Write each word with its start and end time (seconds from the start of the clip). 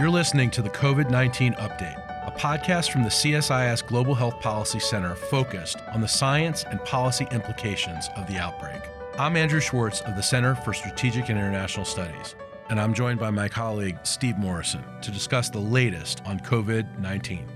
You're 0.00 0.08
listening 0.08 0.50
to 0.52 0.62
the 0.62 0.70
COVID 0.70 1.10
19 1.10 1.52
Update, 1.56 2.26
a 2.26 2.30
podcast 2.30 2.90
from 2.90 3.02
the 3.02 3.10
CSIS 3.10 3.86
Global 3.86 4.14
Health 4.14 4.40
Policy 4.40 4.80
Center 4.80 5.14
focused 5.14 5.76
on 5.92 6.00
the 6.00 6.08
science 6.08 6.64
and 6.64 6.82
policy 6.86 7.26
implications 7.30 8.08
of 8.16 8.26
the 8.26 8.38
outbreak. 8.38 8.80
I'm 9.18 9.36
Andrew 9.36 9.60
Schwartz 9.60 10.00
of 10.00 10.16
the 10.16 10.22
Center 10.22 10.54
for 10.54 10.72
Strategic 10.72 11.28
and 11.28 11.38
International 11.38 11.84
Studies, 11.84 12.34
and 12.70 12.80
I'm 12.80 12.94
joined 12.94 13.20
by 13.20 13.30
my 13.30 13.46
colleague 13.46 13.98
Steve 14.04 14.38
Morrison 14.38 14.82
to 15.02 15.10
discuss 15.10 15.50
the 15.50 15.58
latest 15.58 16.22
on 16.24 16.40
COVID 16.40 16.98
19. 16.98 17.46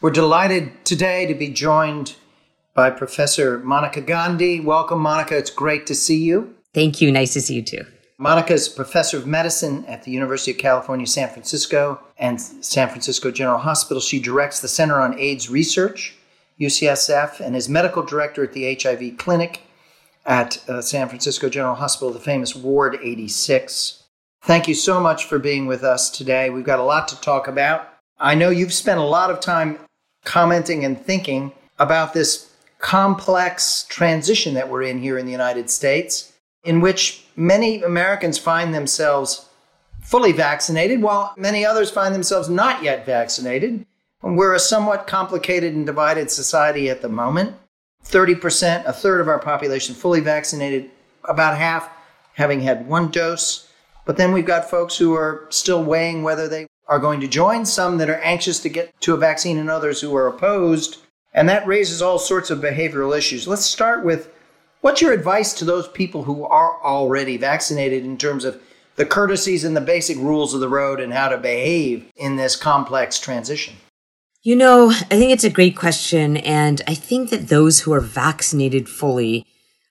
We're 0.00 0.10
delighted 0.10 0.84
today 0.84 1.24
to 1.26 1.34
be 1.34 1.50
joined 1.50 2.16
by 2.74 2.90
Professor 2.90 3.60
Monica 3.60 4.00
Gandhi. 4.00 4.58
Welcome, 4.58 4.98
Monica. 4.98 5.36
It's 5.36 5.50
great 5.50 5.86
to 5.86 5.94
see 5.94 6.18
you. 6.18 6.56
Thank 6.74 7.00
you. 7.00 7.12
Nice 7.12 7.34
to 7.34 7.40
see 7.40 7.54
you 7.54 7.62
too. 7.62 7.84
Monica 8.20 8.52
is 8.52 8.68
professor 8.68 9.16
of 9.16 9.26
medicine 9.26 9.82
at 9.86 10.02
the 10.02 10.10
University 10.10 10.50
of 10.50 10.58
California, 10.58 11.06
San 11.06 11.30
Francisco 11.30 11.98
and 12.18 12.38
San 12.38 12.86
Francisco 12.90 13.30
General 13.30 13.56
Hospital. 13.56 13.98
She 13.98 14.20
directs 14.20 14.60
the 14.60 14.68
Center 14.68 15.00
on 15.00 15.18
AIDS 15.18 15.48
Research, 15.48 16.14
UCSF, 16.60 17.40
and 17.40 17.56
is 17.56 17.66
medical 17.66 18.02
director 18.02 18.44
at 18.44 18.52
the 18.52 18.74
HIV 18.74 19.16
clinic 19.16 19.62
at 20.26 20.62
uh, 20.68 20.82
San 20.82 21.08
Francisco 21.08 21.48
General 21.48 21.76
Hospital, 21.76 22.12
the 22.12 22.20
famous 22.20 22.54
Ward 22.54 22.98
86. 23.02 24.02
Thank 24.42 24.68
you 24.68 24.74
so 24.74 25.00
much 25.00 25.24
for 25.24 25.38
being 25.38 25.64
with 25.64 25.82
us 25.82 26.10
today. 26.10 26.50
We've 26.50 26.62
got 26.62 26.78
a 26.78 26.84
lot 26.84 27.08
to 27.08 27.20
talk 27.22 27.48
about. 27.48 27.88
I 28.18 28.34
know 28.34 28.50
you've 28.50 28.74
spent 28.74 29.00
a 29.00 29.02
lot 29.02 29.30
of 29.30 29.40
time 29.40 29.78
commenting 30.26 30.84
and 30.84 31.00
thinking 31.00 31.52
about 31.78 32.12
this 32.12 32.52
complex 32.80 33.86
transition 33.88 34.52
that 34.52 34.68
we're 34.68 34.82
in 34.82 34.98
here 34.98 35.16
in 35.16 35.24
the 35.24 35.32
United 35.32 35.70
States 35.70 36.30
in 36.64 36.80
which 36.80 37.24
many 37.40 37.82
Americans 37.82 38.36
find 38.38 38.74
themselves 38.74 39.48
fully 40.02 40.32
vaccinated, 40.32 41.00
while 41.00 41.32
many 41.36 41.64
others 41.64 41.90
find 41.90 42.14
themselves 42.14 42.48
not 42.48 42.82
yet 42.82 43.06
vaccinated. 43.06 43.86
We're 44.22 44.54
a 44.54 44.60
somewhat 44.60 45.06
complicated 45.06 45.74
and 45.74 45.86
divided 45.86 46.30
society 46.30 46.90
at 46.90 47.00
the 47.00 47.08
moment. 47.08 47.56
30%, 48.04 48.84
a 48.84 48.92
third 48.92 49.20
of 49.20 49.28
our 49.28 49.38
population 49.38 49.94
fully 49.94 50.20
vaccinated, 50.20 50.90
about 51.24 51.56
half 51.56 51.90
having 52.34 52.60
had 52.60 52.86
one 52.86 53.10
dose. 53.10 53.68
But 54.04 54.16
then 54.16 54.32
we've 54.32 54.46
got 54.46 54.68
folks 54.68 54.96
who 54.96 55.14
are 55.14 55.46
still 55.50 55.82
weighing 55.82 56.22
whether 56.22 56.48
they 56.48 56.66
are 56.88 56.98
going 56.98 57.20
to 57.20 57.28
join, 57.28 57.64
some 57.64 57.98
that 57.98 58.10
are 58.10 58.20
anxious 58.20 58.60
to 58.60 58.68
get 58.68 59.00
to 59.02 59.14
a 59.14 59.18
vaccine, 59.18 59.56
and 59.56 59.70
others 59.70 60.00
who 60.00 60.14
are 60.14 60.26
opposed. 60.26 60.98
And 61.32 61.48
that 61.48 61.66
raises 61.66 62.02
all 62.02 62.18
sorts 62.18 62.50
of 62.50 62.58
behavioral 62.58 63.16
issues. 63.16 63.48
Let's 63.48 63.64
start 63.64 64.04
with 64.04 64.30
What's 64.80 65.02
your 65.02 65.12
advice 65.12 65.52
to 65.54 65.64
those 65.66 65.88
people 65.88 66.24
who 66.24 66.44
are 66.44 66.82
already 66.82 67.36
vaccinated 67.36 68.04
in 68.04 68.16
terms 68.16 68.44
of 68.44 68.60
the 68.96 69.04
courtesies 69.04 69.62
and 69.62 69.76
the 69.76 69.80
basic 69.80 70.16
rules 70.16 70.54
of 70.54 70.60
the 70.60 70.68
road 70.68 71.00
and 71.00 71.12
how 71.12 71.28
to 71.28 71.36
behave 71.36 72.10
in 72.16 72.36
this 72.36 72.56
complex 72.56 73.20
transition? 73.20 73.74
You 74.42 74.56
know, 74.56 74.90
I 74.90 75.18
think 75.18 75.32
it's 75.32 75.44
a 75.44 75.50
great 75.50 75.76
question. 75.76 76.38
And 76.38 76.80
I 76.88 76.94
think 76.94 77.28
that 77.28 77.48
those 77.48 77.80
who 77.80 77.92
are 77.92 78.00
vaccinated 78.00 78.88
fully 78.88 79.46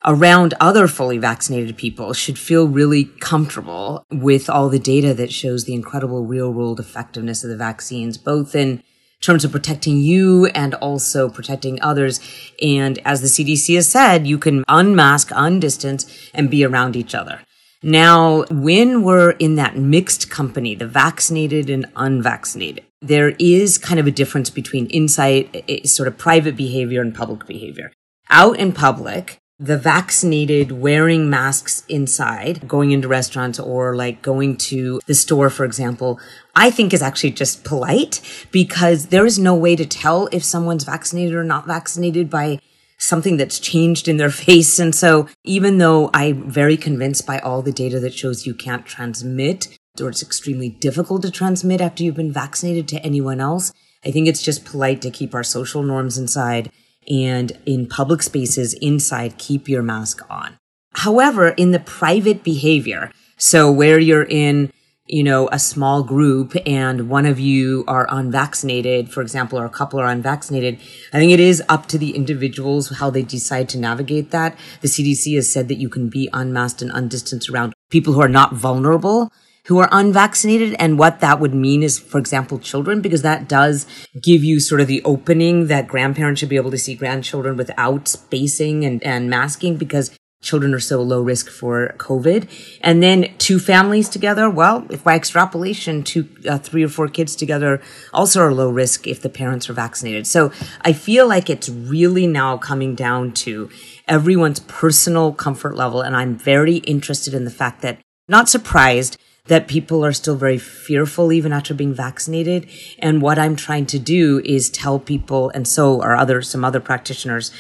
around 0.05 0.55
other 0.59 0.87
fully 0.87 1.19
vaccinated 1.19 1.77
people 1.77 2.13
should 2.13 2.39
feel 2.39 2.67
really 2.67 3.05
comfortable 3.19 4.03
with 4.11 4.49
all 4.49 4.69
the 4.69 4.79
data 4.79 5.13
that 5.13 5.31
shows 5.31 5.65
the 5.65 5.73
incredible 5.75 6.25
real 6.25 6.51
world 6.51 6.79
effectiveness 6.79 7.43
of 7.43 7.51
the 7.51 7.57
vaccines, 7.57 8.17
both 8.17 8.55
in 8.55 8.81
terms 9.21 9.43
of 9.43 9.51
protecting 9.51 9.97
you 9.97 10.47
and 10.47 10.73
also 10.75 11.29
protecting 11.29 11.81
others. 11.81 12.19
And 12.61 12.99
as 13.05 13.21
the 13.21 13.27
CDC 13.27 13.75
has 13.75 13.89
said, 13.89 14.27
you 14.27 14.37
can 14.37 14.63
unmask, 14.67 15.29
undistance, 15.31 16.29
and 16.33 16.49
be 16.49 16.63
around 16.63 16.95
each 16.95 17.13
other. 17.13 17.41
Now, 17.81 18.43
when 18.51 19.03
we're 19.03 19.31
in 19.31 19.55
that 19.55 19.77
mixed 19.77 20.29
company, 20.29 20.75
the 20.75 20.87
vaccinated 20.87 21.69
and 21.69 21.85
unvaccinated, 21.95 22.83
there 23.01 23.29
is 23.39 23.77
kind 23.77 23.99
of 23.99 24.07
a 24.07 24.11
difference 24.11 24.49
between 24.49 24.87
inside, 24.87 25.63
eh, 25.69 25.85
sort 25.85 26.07
of 26.07 26.17
private 26.17 26.57
behavior 26.57 27.01
and 27.01 27.15
public 27.15 27.47
behavior. 27.47 27.91
Out 28.29 28.59
in 28.59 28.73
public, 28.73 29.39
the 29.59 29.77
vaccinated 29.77 30.71
wearing 30.71 31.29
masks 31.29 31.83
inside, 31.89 32.65
going 32.65 32.91
into 32.91 33.09
restaurants 33.09 33.59
or 33.59 33.93
like 33.93 34.21
going 34.21 34.55
to 34.55 35.01
the 35.05 35.13
store, 35.13 35.49
for 35.49 35.65
example, 35.65 36.17
I 36.55 36.71
think 36.71 36.93
is 36.93 37.01
actually 37.01 37.31
just 37.31 37.65
polite 37.65 38.21
because 38.51 39.07
there 39.07 39.25
is 39.25 39.37
no 39.37 39.53
way 39.53 39.75
to 39.75 39.85
tell 39.85 40.27
if 40.31 40.45
someone's 40.45 40.85
vaccinated 40.85 41.35
or 41.35 41.43
not 41.43 41.67
vaccinated 41.67 42.29
by 42.29 42.59
something 42.97 43.35
that's 43.35 43.59
changed 43.59 44.07
in 44.07 44.15
their 44.15 44.29
face. 44.45 44.79
And 44.79 44.95
so 44.95 45.27
even 45.43 45.77
though 45.77 46.09
I'm 46.13 46.49
very 46.49 46.77
convinced 46.77 47.27
by 47.27 47.39
all 47.39 47.61
the 47.61 47.73
data 47.73 47.99
that 47.99 48.13
shows 48.13 48.45
you 48.45 48.53
can't 48.53 48.85
transmit 48.85 49.77
or 49.99 50.07
it's 50.07 50.23
extremely 50.23 50.69
difficult 50.69 51.23
to 51.23 51.31
transmit 51.31 51.81
after 51.81 52.03
you've 52.03 52.15
been 52.15 52.31
vaccinated 52.31 52.87
to 52.87 53.03
anyone 53.03 53.41
else, 53.41 53.73
I 54.05 54.11
think 54.11 54.29
it's 54.29 54.41
just 54.41 54.63
polite 54.63 55.01
to 55.01 55.11
keep 55.11 55.35
our 55.35 55.43
social 55.43 55.83
norms 55.83 56.17
inside 56.17 56.71
and 57.07 57.51
in 57.65 57.87
public 57.87 58.21
spaces 58.21 58.73
inside, 58.75 59.37
keep 59.37 59.67
your 59.67 59.81
mask 59.81 60.21
on. 60.29 60.57
However, 60.93 61.49
in 61.49 61.71
the 61.71 61.79
private 61.79 62.43
behavior, 62.43 63.11
so 63.37 63.71
where 63.71 63.99
you're 63.99 64.23
in, 64.23 64.71
you 65.05 65.23
know, 65.23 65.47
a 65.51 65.59
small 65.59 66.03
group 66.03 66.55
and 66.65 67.09
one 67.09 67.25
of 67.25 67.39
you 67.39 67.83
are 67.87 68.07
unvaccinated, 68.09 69.11
for 69.11 69.21
example, 69.21 69.59
or 69.59 69.65
a 69.65 69.69
couple 69.69 69.99
are 69.99 70.07
unvaccinated, 70.07 70.79
I 71.13 71.17
think 71.17 71.31
it 71.31 71.39
is 71.39 71.63
up 71.69 71.87
to 71.87 71.97
the 71.97 72.15
individuals 72.15 72.97
how 72.97 73.09
they 73.09 73.23
decide 73.23 73.69
to 73.69 73.79
navigate 73.79 74.31
that. 74.31 74.57
The 74.81 74.87
CDC 74.87 75.35
has 75.35 75.51
said 75.51 75.67
that 75.69 75.77
you 75.77 75.89
can 75.89 76.09
be 76.09 76.29
unmasked 76.33 76.81
and 76.81 76.91
undistanced 76.91 77.49
around 77.49 77.73
people 77.89 78.13
who 78.13 78.21
are 78.21 78.27
not 78.27 78.53
vulnerable 78.53 79.31
who 79.69 79.77
are 79.77 79.87
unvaccinated 79.91 80.75
and 80.79 80.97
what 80.97 81.19
that 81.19 81.39
would 81.39 81.53
mean 81.53 81.83
is, 81.83 81.99
for 81.99 82.17
example, 82.17 82.57
children, 82.57 83.01
because 83.01 83.21
that 83.21 83.47
does 83.47 83.85
give 84.19 84.43
you 84.43 84.59
sort 84.59 84.81
of 84.81 84.87
the 84.87 85.01
opening 85.03 85.67
that 85.67 85.87
grandparents 85.87 86.39
should 86.39 86.49
be 86.49 86.55
able 86.55 86.71
to 86.71 86.77
see 86.77 86.95
grandchildren 86.95 87.55
without 87.55 88.07
spacing 88.07 88.83
and, 88.83 89.03
and 89.03 89.29
masking 89.29 89.77
because 89.77 90.09
children 90.41 90.73
are 90.73 90.79
so 90.79 91.03
low 91.03 91.21
risk 91.21 91.51
for 91.51 91.93
COVID. 91.97 92.49
And 92.81 93.03
then 93.03 93.31
two 93.37 93.59
families 93.59 94.09
together, 94.09 94.49
well, 94.49 94.87
if 94.89 95.03
by 95.03 95.15
extrapolation, 95.15 96.01
two, 96.03 96.27
uh, 96.49 96.57
three 96.57 96.83
or 96.83 96.89
four 96.89 97.07
kids 97.07 97.35
together 97.35 97.79
also 98.11 98.41
are 98.41 98.51
low 98.51 98.71
risk 98.71 99.05
if 99.05 99.21
the 99.21 99.29
parents 99.29 99.69
are 99.69 99.73
vaccinated. 99.73 100.25
So 100.25 100.51
I 100.81 100.93
feel 100.93 101.27
like 101.27 101.47
it's 101.47 101.69
really 101.69 102.25
now 102.25 102.57
coming 102.57 102.95
down 102.95 103.33
to 103.45 103.69
everyone's 104.07 104.61
personal 104.61 105.31
comfort 105.31 105.75
level. 105.75 106.01
And 106.01 106.15
I'm 106.15 106.35
very 106.35 106.77
interested 106.77 107.35
in 107.35 107.45
the 107.45 107.51
fact 107.51 107.83
that 107.83 107.99
not 108.27 108.49
surprised 108.49 109.17
that 109.49 109.67
people 109.67 110.05
are 110.05 110.13
still 110.13 110.35
very 110.35 110.57
fearful 110.57 111.31
even 111.31 111.51
after 111.51 111.73
being 111.73 111.93
vaccinated. 111.93 112.67
And 112.99 113.21
what 113.21 113.37
I'm 113.37 113.55
trying 113.55 113.85
to 113.87 113.99
do 113.99 114.41
is 114.45 114.69
tell 114.69 114.99
people, 114.99 115.49
and 115.49 115.67
so 115.67 116.01
are 116.01 116.15
other, 116.15 116.41
some 116.41 116.63
other 116.63 116.79
practitioners, 116.79 117.51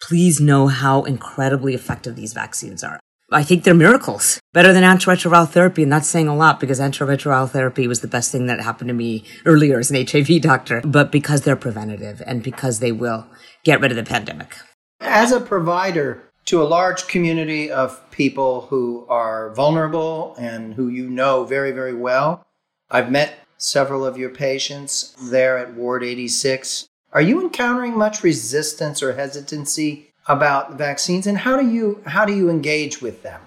please 0.00 0.40
know 0.40 0.68
how 0.68 1.02
incredibly 1.02 1.74
effective 1.74 2.16
these 2.16 2.32
vaccines 2.32 2.84
are. 2.84 3.00
I 3.30 3.42
think 3.42 3.64
they're 3.64 3.74
miracles, 3.74 4.40
better 4.54 4.72
than 4.72 4.84
antiretroviral 4.84 5.50
therapy. 5.50 5.82
And 5.82 5.92
that's 5.92 6.08
saying 6.08 6.28
a 6.28 6.36
lot 6.36 6.60
because 6.60 6.80
antiretroviral 6.80 7.50
therapy 7.50 7.86
was 7.86 8.00
the 8.00 8.08
best 8.08 8.32
thing 8.32 8.46
that 8.46 8.60
happened 8.60 8.88
to 8.88 8.94
me 8.94 9.24
earlier 9.44 9.78
as 9.78 9.90
an 9.90 10.06
HIV 10.06 10.40
doctor, 10.40 10.80
but 10.82 11.12
because 11.12 11.42
they're 11.42 11.56
preventative 11.56 12.22
and 12.24 12.42
because 12.42 12.80
they 12.80 12.92
will 12.92 13.26
get 13.64 13.80
rid 13.80 13.90
of 13.90 13.96
the 13.96 14.04
pandemic. 14.04 14.56
As 15.00 15.30
a 15.30 15.40
provider, 15.40 16.27
to 16.48 16.62
a 16.62 16.64
large 16.64 17.06
community 17.08 17.70
of 17.70 18.10
people 18.10 18.62
who 18.70 19.04
are 19.10 19.50
vulnerable 19.50 20.34
and 20.38 20.72
who 20.72 20.88
you 20.88 21.06
know 21.06 21.44
very, 21.44 21.72
very 21.72 21.92
well. 21.92 22.42
I've 22.90 23.10
met 23.10 23.40
several 23.58 24.02
of 24.02 24.16
your 24.16 24.30
patients 24.30 25.14
there 25.30 25.58
at 25.58 25.74
Ward 25.74 26.02
86. 26.02 26.88
Are 27.12 27.20
you 27.20 27.42
encountering 27.42 27.98
much 27.98 28.22
resistance 28.22 29.02
or 29.02 29.12
hesitancy 29.12 30.10
about 30.26 30.78
vaccines 30.78 31.26
and 31.26 31.36
how 31.36 31.60
do 31.60 31.68
you 31.68 32.02
how 32.06 32.24
do 32.24 32.34
you 32.34 32.48
engage 32.48 33.02
with 33.02 33.22
them? 33.22 33.42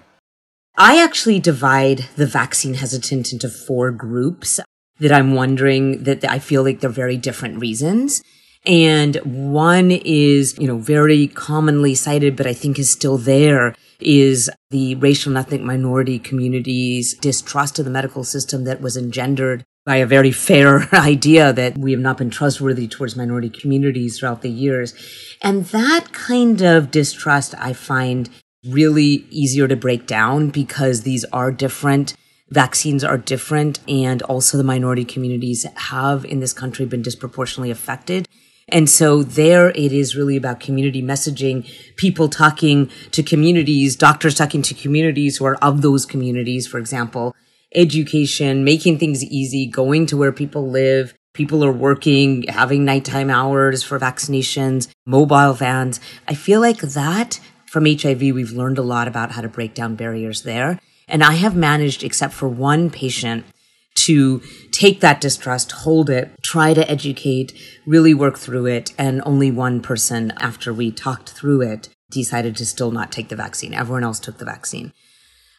I 0.76 1.02
actually 1.02 1.40
divide 1.40 2.06
the 2.14 2.26
vaccine 2.26 2.74
hesitant 2.74 3.32
into 3.32 3.48
four 3.48 3.90
groups 3.90 4.60
that 5.00 5.10
I'm 5.10 5.34
wondering 5.34 6.04
that 6.04 6.24
I 6.24 6.38
feel 6.38 6.62
like 6.62 6.78
they're 6.78 6.88
very 6.88 7.16
different 7.16 7.58
reasons. 7.58 8.22
And 8.64 9.16
one 9.16 9.90
is, 9.90 10.56
you 10.58 10.68
know, 10.68 10.78
very 10.78 11.26
commonly 11.26 11.94
cited, 11.94 12.36
but 12.36 12.46
I 12.46 12.52
think 12.52 12.78
is 12.78 12.90
still 12.90 13.18
there 13.18 13.74
is 13.98 14.50
the 14.70 14.94
racial 14.96 15.30
and 15.30 15.38
ethnic 15.38 15.62
minority 15.62 16.18
communities 16.18 17.14
distrust 17.14 17.78
of 17.78 17.84
the 17.84 17.90
medical 17.90 18.24
system 18.24 18.64
that 18.64 18.80
was 18.80 18.96
engendered 18.96 19.64
by 19.84 19.96
a 19.96 20.06
very 20.06 20.30
fair 20.30 20.88
idea 20.92 21.52
that 21.52 21.76
we 21.76 21.90
have 21.90 22.00
not 22.00 22.18
been 22.18 22.30
trustworthy 22.30 22.86
towards 22.86 23.16
minority 23.16 23.50
communities 23.50 24.18
throughout 24.18 24.42
the 24.42 24.50
years. 24.50 24.94
And 25.40 25.64
that 25.66 26.12
kind 26.12 26.62
of 26.62 26.90
distrust 26.90 27.54
I 27.58 27.72
find 27.72 28.28
really 28.64 29.26
easier 29.30 29.66
to 29.66 29.74
break 29.74 30.06
down 30.06 30.50
because 30.50 31.02
these 31.02 31.24
are 31.26 31.50
different. 31.50 32.14
Vaccines 32.48 33.02
are 33.02 33.18
different 33.18 33.80
and 33.88 34.22
also 34.22 34.56
the 34.56 34.62
minority 34.62 35.04
communities 35.04 35.66
have 35.74 36.24
in 36.24 36.38
this 36.38 36.52
country 36.52 36.86
been 36.86 37.02
disproportionately 37.02 37.70
affected 37.70 38.28
And 38.68 38.88
so 38.88 39.22
there 39.22 39.70
it 39.70 39.92
is 39.92 40.16
really 40.16 40.36
about 40.36 40.60
community 40.60 41.02
messaging, 41.02 41.68
people 41.96 42.28
talking 42.28 42.90
to 43.10 43.22
communities, 43.22 43.96
doctors 43.96 44.34
talking 44.34 44.62
to 44.62 44.74
communities 44.74 45.36
who 45.36 45.44
are 45.44 45.56
of 45.56 45.82
those 45.82 46.06
communities, 46.06 46.66
for 46.66 46.78
example, 46.78 47.34
education, 47.74 48.64
making 48.64 48.98
things 48.98 49.24
easy, 49.24 49.66
going 49.66 50.06
to 50.06 50.16
where 50.16 50.32
people 50.32 50.68
live. 50.68 51.14
People 51.34 51.64
are 51.64 51.72
working, 51.72 52.42
having 52.48 52.84
nighttime 52.84 53.30
hours 53.30 53.82
for 53.82 53.98
vaccinations, 53.98 54.88
mobile 55.06 55.54
vans. 55.54 55.98
I 56.28 56.34
feel 56.34 56.60
like 56.60 56.80
that 56.80 57.40
from 57.66 57.86
HIV, 57.86 58.20
we've 58.20 58.52
learned 58.52 58.76
a 58.76 58.82
lot 58.82 59.08
about 59.08 59.30
how 59.30 59.40
to 59.40 59.48
break 59.48 59.72
down 59.72 59.94
barriers 59.94 60.42
there. 60.42 60.78
And 61.08 61.24
I 61.24 61.32
have 61.32 61.56
managed, 61.56 62.04
except 62.04 62.34
for 62.34 62.46
one 62.46 62.90
patient, 62.90 63.46
to 64.06 64.42
take 64.70 65.00
that 65.00 65.20
distrust, 65.20 65.72
hold 65.72 66.10
it, 66.10 66.30
try 66.42 66.74
to 66.74 66.90
educate, 66.90 67.52
really 67.86 68.14
work 68.14 68.38
through 68.38 68.66
it. 68.66 68.92
And 68.98 69.22
only 69.24 69.50
one 69.50 69.80
person, 69.80 70.32
after 70.38 70.72
we 70.72 70.90
talked 70.90 71.30
through 71.30 71.62
it, 71.62 71.88
decided 72.10 72.56
to 72.56 72.66
still 72.66 72.90
not 72.90 73.12
take 73.12 73.28
the 73.28 73.36
vaccine. 73.36 73.74
Everyone 73.74 74.04
else 74.04 74.20
took 74.20 74.38
the 74.38 74.44
vaccine. 74.44 74.92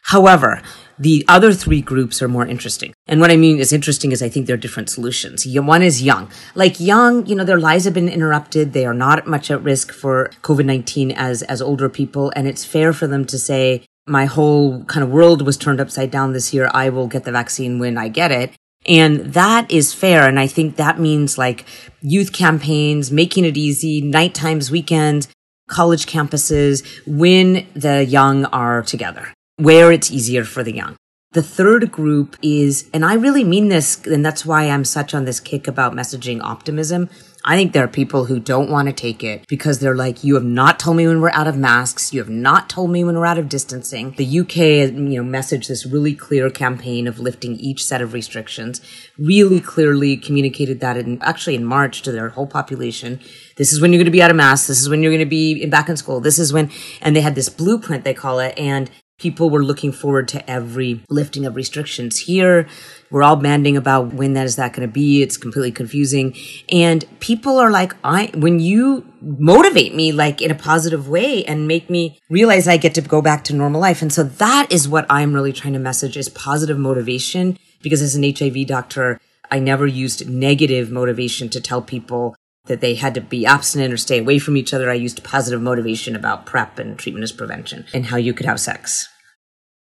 However, 0.08 0.60
the 0.98 1.24
other 1.28 1.54
three 1.54 1.80
groups 1.80 2.20
are 2.20 2.28
more 2.28 2.46
interesting. 2.46 2.92
And 3.06 3.20
what 3.20 3.30
I 3.30 3.38
mean 3.38 3.58
is 3.58 3.72
interesting 3.72 4.12
is 4.12 4.22
I 4.22 4.28
think 4.28 4.46
they're 4.46 4.58
different 4.58 4.90
solutions. 4.90 5.46
One 5.46 5.82
is 5.82 6.02
young. 6.02 6.30
Like 6.54 6.78
young, 6.78 7.24
you 7.24 7.34
know, 7.34 7.44
their 7.44 7.58
lives 7.58 7.86
have 7.86 7.94
been 7.94 8.10
interrupted. 8.10 8.74
They 8.74 8.84
are 8.84 8.92
not 8.92 9.26
much 9.26 9.50
at 9.50 9.62
risk 9.62 9.92
for 9.92 10.30
COVID-19 10.42 11.14
as, 11.16 11.42
as 11.44 11.62
older 11.62 11.88
people. 11.88 12.30
And 12.36 12.46
it's 12.46 12.66
fair 12.66 12.92
for 12.92 13.06
them 13.06 13.24
to 13.24 13.38
say, 13.38 13.86
my 14.06 14.26
whole 14.26 14.84
kind 14.84 15.02
of 15.02 15.10
world 15.10 15.42
was 15.42 15.56
turned 15.56 15.80
upside 15.80 16.10
down 16.10 16.32
this 16.32 16.52
year. 16.52 16.70
I 16.72 16.90
will 16.90 17.06
get 17.06 17.24
the 17.24 17.32
vaccine 17.32 17.78
when 17.78 17.96
I 17.96 18.08
get 18.08 18.30
it. 18.30 18.52
And 18.86 19.32
that 19.32 19.70
is 19.70 19.94
fair. 19.94 20.28
And 20.28 20.38
I 20.38 20.46
think 20.46 20.76
that 20.76 21.00
means 21.00 21.38
like 21.38 21.64
youth 22.02 22.32
campaigns, 22.32 23.10
making 23.10 23.44
it 23.44 23.56
easy, 23.56 24.02
night 24.02 24.34
times, 24.34 24.70
weekends, 24.70 25.28
college 25.68 26.06
campuses, 26.06 26.84
when 27.06 27.66
the 27.74 28.04
young 28.04 28.44
are 28.46 28.82
together, 28.82 29.32
where 29.56 29.90
it's 29.90 30.10
easier 30.10 30.44
for 30.44 30.62
the 30.62 30.74
young. 30.74 30.96
The 31.32 31.42
third 31.42 31.90
group 31.90 32.36
is, 32.42 32.88
and 32.92 33.04
I 33.04 33.14
really 33.14 33.42
mean 33.42 33.68
this, 33.68 34.04
and 34.06 34.24
that's 34.24 34.46
why 34.46 34.68
I'm 34.68 34.84
such 34.84 35.14
on 35.14 35.24
this 35.24 35.40
kick 35.40 35.66
about 35.66 35.94
messaging 35.94 36.40
optimism. 36.42 37.08
I 37.46 37.56
think 37.56 37.74
there 37.74 37.84
are 37.84 37.88
people 37.88 38.24
who 38.24 38.40
don't 38.40 38.70
want 38.70 38.88
to 38.88 38.94
take 38.94 39.22
it 39.22 39.46
because 39.48 39.78
they're 39.78 39.94
like, 39.94 40.24
you 40.24 40.34
have 40.34 40.44
not 40.44 40.78
told 40.78 40.96
me 40.96 41.06
when 41.06 41.20
we're 41.20 41.30
out 41.30 41.46
of 41.46 41.58
masks. 41.58 42.14
You 42.14 42.20
have 42.20 42.30
not 42.30 42.70
told 42.70 42.90
me 42.90 43.04
when 43.04 43.16
we're 43.16 43.26
out 43.26 43.36
of 43.38 43.50
distancing. 43.50 44.12
The 44.12 44.40
UK, 44.40 44.56
you 44.56 45.22
know, 45.22 45.38
messaged 45.38 45.68
this 45.68 45.84
really 45.84 46.14
clear 46.14 46.48
campaign 46.48 47.06
of 47.06 47.18
lifting 47.18 47.56
each 47.56 47.84
set 47.84 48.00
of 48.00 48.14
restrictions, 48.14 48.80
really 49.18 49.60
clearly 49.60 50.16
communicated 50.16 50.80
that 50.80 50.96
in 50.96 51.20
actually 51.20 51.54
in 51.54 51.66
March 51.66 52.00
to 52.02 52.12
their 52.12 52.30
whole 52.30 52.46
population. 52.46 53.20
This 53.56 53.74
is 53.74 53.80
when 53.80 53.92
you're 53.92 53.98
going 53.98 54.06
to 54.06 54.10
be 54.10 54.22
out 54.22 54.30
of 54.30 54.36
masks. 54.36 54.66
This 54.68 54.80
is 54.80 54.88
when 54.88 55.02
you're 55.02 55.12
going 55.12 55.18
to 55.18 55.26
be 55.26 55.66
back 55.66 55.90
in 55.90 55.98
school. 55.98 56.20
This 56.20 56.38
is 56.38 56.50
when, 56.50 56.70
and 57.02 57.14
they 57.14 57.20
had 57.20 57.34
this 57.34 57.50
blueprint, 57.50 58.04
they 58.04 58.14
call 58.14 58.38
it. 58.38 58.58
And 58.58 58.90
people 59.18 59.48
were 59.48 59.64
looking 59.64 59.92
forward 59.92 60.28
to 60.28 60.50
every 60.50 61.02
lifting 61.08 61.46
of 61.46 61.56
restrictions 61.56 62.18
here. 62.18 62.66
We're 63.10 63.22
all 63.22 63.36
banding 63.36 63.76
about 63.76 64.12
when 64.12 64.32
that 64.34 64.46
is 64.46 64.56
that 64.56 64.72
going 64.72 64.86
to 64.86 64.92
be. 64.92 65.22
It's 65.22 65.36
completely 65.36 65.72
confusing. 65.72 66.34
And 66.70 67.04
people 67.20 67.58
are 67.58 67.70
like, 67.70 67.94
I, 68.02 68.30
when 68.34 68.58
you 68.58 69.06
motivate 69.20 69.94
me 69.94 70.12
like 70.12 70.42
in 70.42 70.50
a 70.50 70.54
positive 70.54 71.08
way 71.08 71.44
and 71.44 71.68
make 71.68 71.88
me 71.88 72.18
realize 72.28 72.66
I 72.66 72.76
get 72.76 72.94
to 72.94 73.00
go 73.00 73.22
back 73.22 73.44
to 73.44 73.54
normal 73.54 73.80
life. 73.80 74.02
And 74.02 74.12
so 74.12 74.24
that 74.24 74.70
is 74.70 74.88
what 74.88 75.06
I'm 75.08 75.32
really 75.32 75.52
trying 75.52 75.74
to 75.74 75.78
message 75.78 76.16
is 76.16 76.28
positive 76.28 76.78
motivation 76.78 77.56
because 77.82 78.02
as 78.02 78.16
an 78.16 78.24
HIV 78.24 78.66
doctor, 78.66 79.20
I 79.50 79.60
never 79.60 79.86
used 79.86 80.28
negative 80.28 80.90
motivation 80.90 81.48
to 81.50 81.60
tell 81.60 81.82
people 81.82 82.34
that 82.66 82.80
they 82.80 82.94
had 82.94 83.14
to 83.14 83.20
be 83.20 83.44
abstinent 83.44 83.92
or 83.92 83.96
stay 83.96 84.18
away 84.18 84.38
from 84.38 84.56
each 84.56 84.72
other. 84.72 84.90
I 84.90 84.94
used 84.94 85.22
positive 85.22 85.60
motivation 85.60 86.16
about 86.16 86.46
PrEP 86.46 86.78
and 86.78 86.98
treatment 86.98 87.24
as 87.24 87.32
prevention 87.32 87.84
and 87.92 88.06
how 88.06 88.16
you 88.16 88.32
could 88.32 88.46
have 88.46 88.60
sex. 88.60 89.08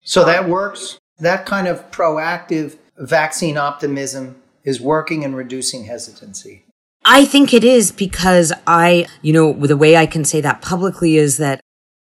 So 0.02 0.24
that 0.24 0.48
works. 0.48 0.98
That 1.18 1.46
kind 1.46 1.66
of 1.66 1.90
proactive 1.90 2.76
vaccine 2.98 3.56
optimism 3.56 4.42
is 4.64 4.80
working 4.80 5.24
and 5.24 5.34
reducing 5.34 5.84
hesitancy. 5.84 6.64
I 7.04 7.24
think 7.24 7.54
it 7.54 7.64
is 7.64 7.92
because 7.92 8.52
I, 8.66 9.06
you 9.22 9.32
know, 9.32 9.52
the 9.52 9.76
way 9.76 9.96
I 9.96 10.06
can 10.06 10.24
say 10.24 10.40
that 10.40 10.60
publicly 10.60 11.16
is 11.16 11.36
that 11.38 11.60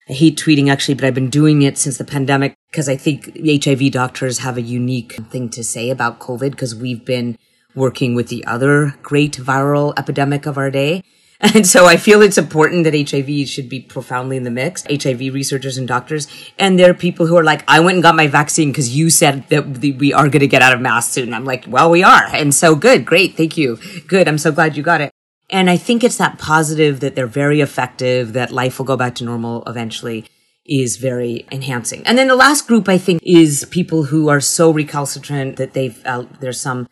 I 0.08 0.12
hate 0.14 0.38
tweeting 0.38 0.70
actually, 0.70 0.94
but 0.94 1.04
I've 1.04 1.14
been 1.14 1.30
doing 1.30 1.62
it 1.62 1.78
since 1.78 1.98
the 1.98 2.04
pandemic 2.04 2.54
because 2.70 2.88
I 2.88 2.96
think 2.96 3.38
HIV 3.46 3.92
doctors 3.92 4.38
have 4.38 4.56
a 4.56 4.62
unique 4.62 5.12
thing 5.30 5.50
to 5.50 5.62
say 5.62 5.90
about 5.90 6.18
COVID 6.18 6.50
because 6.50 6.74
we've 6.74 7.04
been 7.04 7.38
working 7.74 8.14
with 8.14 8.28
the 8.28 8.44
other 8.46 8.94
great 9.02 9.32
viral 9.36 9.92
epidemic 9.96 10.46
of 10.46 10.58
our 10.58 10.70
day. 10.70 11.02
And 11.54 11.66
so 11.66 11.84
I 11.84 11.96
feel 11.96 12.22
it's 12.22 12.38
important 12.38 12.84
that 12.84 12.94
HIV 12.94 13.48
should 13.48 13.68
be 13.68 13.80
profoundly 13.80 14.38
in 14.38 14.44
the 14.44 14.50
mix. 14.50 14.84
HIV 14.88 15.34
researchers 15.34 15.76
and 15.76 15.86
doctors. 15.86 16.26
And 16.58 16.78
there 16.78 16.90
are 16.90 16.94
people 16.94 17.26
who 17.26 17.36
are 17.36 17.44
like, 17.44 17.64
I 17.68 17.80
went 17.80 17.96
and 17.96 18.02
got 18.02 18.16
my 18.16 18.28
vaccine 18.28 18.70
because 18.70 18.96
you 18.96 19.10
said 19.10 19.46
that 19.48 19.78
we 19.78 20.12
are 20.14 20.28
going 20.28 20.40
to 20.40 20.46
get 20.46 20.62
out 20.62 20.72
of 20.72 20.80
masks 20.80 21.12
soon. 21.12 21.34
I'm 21.34 21.44
like, 21.44 21.66
well, 21.68 21.90
we 21.90 22.02
are. 22.02 22.24
And 22.32 22.54
so 22.54 22.74
good. 22.74 23.04
Great. 23.04 23.36
Thank 23.36 23.58
you. 23.58 23.78
Good. 24.06 24.26
I'm 24.26 24.38
so 24.38 24.52
glad 24.52 24.76
you 24.76 24.82
got 24.82 25.02
it. 25.02 25.10
And 25.50 25.68
I 25.68 25.76
think 25.76 26.02
it's 26.02 26.16
that 26.16 26.38
positive 26.38 27.00
that 27.00 27.14
they're 27.14 27.26
very 27.26 27.60
effective, 27.60 28.32
that 28.32 28.50
life 28.50 28.78
will 28.78 28.86
go 28.86 28.96
back 28.96 29.14
to 29.16 29.24
normal 29.24 29.64
eventually 29.66 30.24
is 30.64 30.96
very 30.96 31.46
enhancing. 31.52 32.06
And 32.06 32.16
then 32.16 32.28
the 32.28 32.36
last 32.36 32.66
group 32.66 32.88
I 32.88 32.96
think 32.96 33.20
is 33.22 33.66
people 33.70 34.04
who 34.04 34.28
are 34.28 34.40
so 34.40 34.70
recalcitrant 34.70 35.56
that 35.56 35.74
they've, 35.74 36.00
uh, 36.06 36.24
there's 36.40 36.60
some 36.60 36.88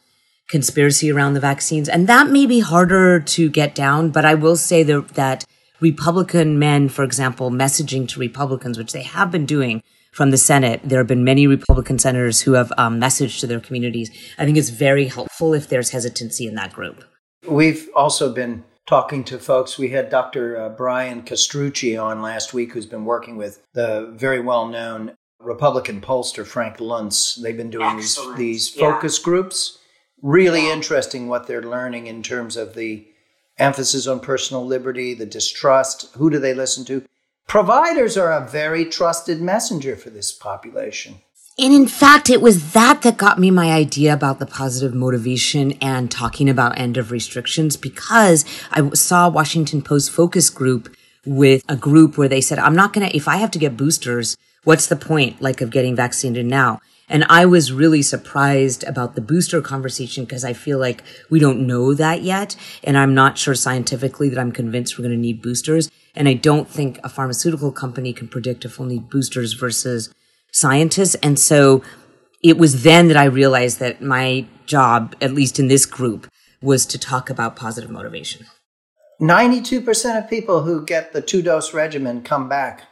conspiracy 0.53 1.11
around 1.11 1.33
the 1.33 1.41
vaccines. 1.41 1.89
And 1.89 2.07
that 2.09 2.29
may 2.29 2.45
be 2.45 2.61
harder 2.61 3.19
to 3.19 3.49
get 3.49 3.75
down, 3.75 4.11
but 4.11 4.27
I 4.27 4.35
will 4.35 4.55
say 4.55 4.83
that, 4.83 5.09
that 5.15 5.47
Republican 5.81 6.59
men, 6.59 6.91
for 6.91 7.05
example, 7.05 7.51
messaging 7.51 8.07
to 8.09 8.21
Republicans, 8.21 8.77
which 8.77 8.93
they 8.93 9.03
have 9.03 9.31
been 9.31 9.47
doing 9.47 9.83
from 10.13 10.31
the 10.31 10.37
Senate, 10.37 10.83
there 10.85 10.99
have 10.99 11.07
been 11.07 11.25
many 11.25 11.47
Republican 11.47 11.99
senators 11.99 12.43
who 12.43 12.53
have 12.53 12.71
um, 12.77 13.01
messaged 13.01 13.41
to 13.41 13.47
their 13.47 13.61
communities. 13.61 14.11
I 14.37 14.45
think 14.45 14.59
it's 14.59 14.69
very 14.69 15.07
helpful 15.07 15.55
if 15.55 15.69
there's 15.71 15.89
hesitancy 15.89 16.47
in 16.47 16.55
that 16.57 16.75
group. 16.75 17.03
We've 17.49 17.89
also 17.97 18.31
been 18.31 18.63
talking 18.87 19.25
to 19.25 19.39
folks. 19.39 19.79
We 19.79 19.89
had 19.89 20.11
Dr. 20.11 20.59
Uh, 20.59 20.69
Brian 20.69 21.23
Castrucci 21.23 22.01
on 22.01 22.21
last 22.21 22.53
week, 22.53 22.75
who's 22.75 22.85
been 22.85 23.07
working 23.07 23.39
with 23.39 23.63
the 23.73 24.13
very 24.15 24.41
well 24.41 24.69
known 24.69 25.15
Republican 25.41 26.03
pollster 26.03 26.47
Frank 26.47 26.77
Luntz. 26.77 27.41
They've 27.41 27.57
been 27.57 27.71
doing 27.71 27.97
these, 27.97 28.19
these 28.37 28.69
focus 28.69 29.19
yeah. 29.19 29.25
groups 29.25 29.79
really 30.23 30.71
interesting 30.71 31.29
what 31.29 31.47
they're 31.47 31.63
learning 31.63 32.07
in 32.07 32.23
terms 32.23 32.57
of 32.57 32.75
the 32.75 33.07
emphasis 33.59 34.07
on 34.07 34.21
personal 34.21 34.65
liberty, 34.65 35.15
the 35.15 35.27
distrust. 35.27 36.15
Who 36.15 36.31
do 36.31 36.39
they 36.39 36.55
listen 36.55 36.85
to? 36.87 37.05
Providers 37.47 38.17
are 38.17 38.33
a 38.33 38.49
very 38.49 38.85
trusted 38.85 39.43
messenger 39.43 39.97
for 39.97 40.11
this 40.11 40.33
population. 40.33 41.17
And 41.59 41.75
in 41.75 41.87
fact, 41.87 42.31
it 42.31 42.41
was 42.41 42.73
that 42.73 43.03
that 43.03 43.19
got 43.19 43.39
me 43.39 43.51
my 43.51 43.73
idea 43.73 44.15
about 44.15 44.39
the 44.39 44.47
positive 44.47 44.95
motivation 44.95 45.73
and 45.83 46.11
talking 46.11 46.49
about 46.49 46.79
end 46.79 46.97
of 46.97 47.11
restrictions 47.11 47.77
because 47.77 48.47
I 48.71 48.89
saw 48.91 49.29
Washington 49.29 49.83
Post 49.83 50.13
focus 50.13 50.49
group 50.49 50.95
with 51.27 51.63
a 51.69 51.77
group 51.77 52.17
where 52.17 52.29
they 52.29 52.41
said, 52.41 52.59
I'm 52.59 52.75
not 52.75 52.95
going 52.95 53.09
to, 53.09 53.15
if 53.15 53.29
I 53.29 53.37
have 53.37 53.51
to 53.51 53.59
get 53.59 53.77
boosters, 53.77 54.37
what's 54.65 54.87
the 54.87 54.97
point 54.97 55.43
like 55.43 55.61
of 55.61 55.71
getting 55.71 55.95
vaccinated 55.95 56.47
now? 56.47 56.81
And 57.13 57.27
I 57.29 57.45
was 57.45 57.71
really 57.71 58.01
surprised 58.01 58.85
about 58.85 59.17
the 59.17 59.21
booster 59.21 59.61
conversation 59.61 60.25
because 60.25 60.47
I 60.47 60.55
feel 60.55 60.79
like 60.79 61.05
we 61.29 61.39
don't 61.39 61.67
know 61.67 61.93
that 61.93 62.23
yet. 62.23 62.57
And 62.83 62.97
I'm 62.97 63.13
not 63.13 63.37
sure 63.37 63.55
scientifically 63.55 64.31
that 64.31 64.39
I'm 64.39 64.51
convinced 64.51 64.99
we're 64.99 65.03
going 65.03 65.15
to 65.15 65.21
need 65.21 65.43
boosters. 65.43 65.91
And 66.15 66.27
I 66.27 66.33
don't 66.33 66.71
think 66.71 66.99
a 67.05 67.11
pharmaceutical 67.11 67.71
company 67.71 68.15
can 68.15 68.29
predict 68.29 68.65
if 68.65 68.79
we'll 68.79 68.89
need 68.89 69.11
boosters 69.11 69.53
versus 69.53 70.13
scientists. 70.53 71.15
And 71.17 71.39
so 71.39 71.83
it 72.43 72.57
was 72.57 72.83
then 72.83 73.09
that 73.09 73.19
I 73.19 73.25
realized 73.25 73.79
that 73.81 74.01
my 74.01 74.47
job, 74.65 75.15
at 75.21 75.35
least 75.35 75.59
in 75.59 75.69
this 75.69 75.85
group, 75.85 76.31
was 76.63 76.87
to 76.87 76.99
talk 76.99 77.29
about 77.29 77.57
positive 77.57 77.91
motivation. 77.91 78.47
92% 79.21 80.19
of 80.19 80.31
people 80.31 80.63
who 80.63 80.83
get 80.83 81.13
the 81.13 81.21
two 81.21 81.43
dose 81.43 81.75
regimen 81.75 82.23
come 82.23 82.49
back 82.49 82.85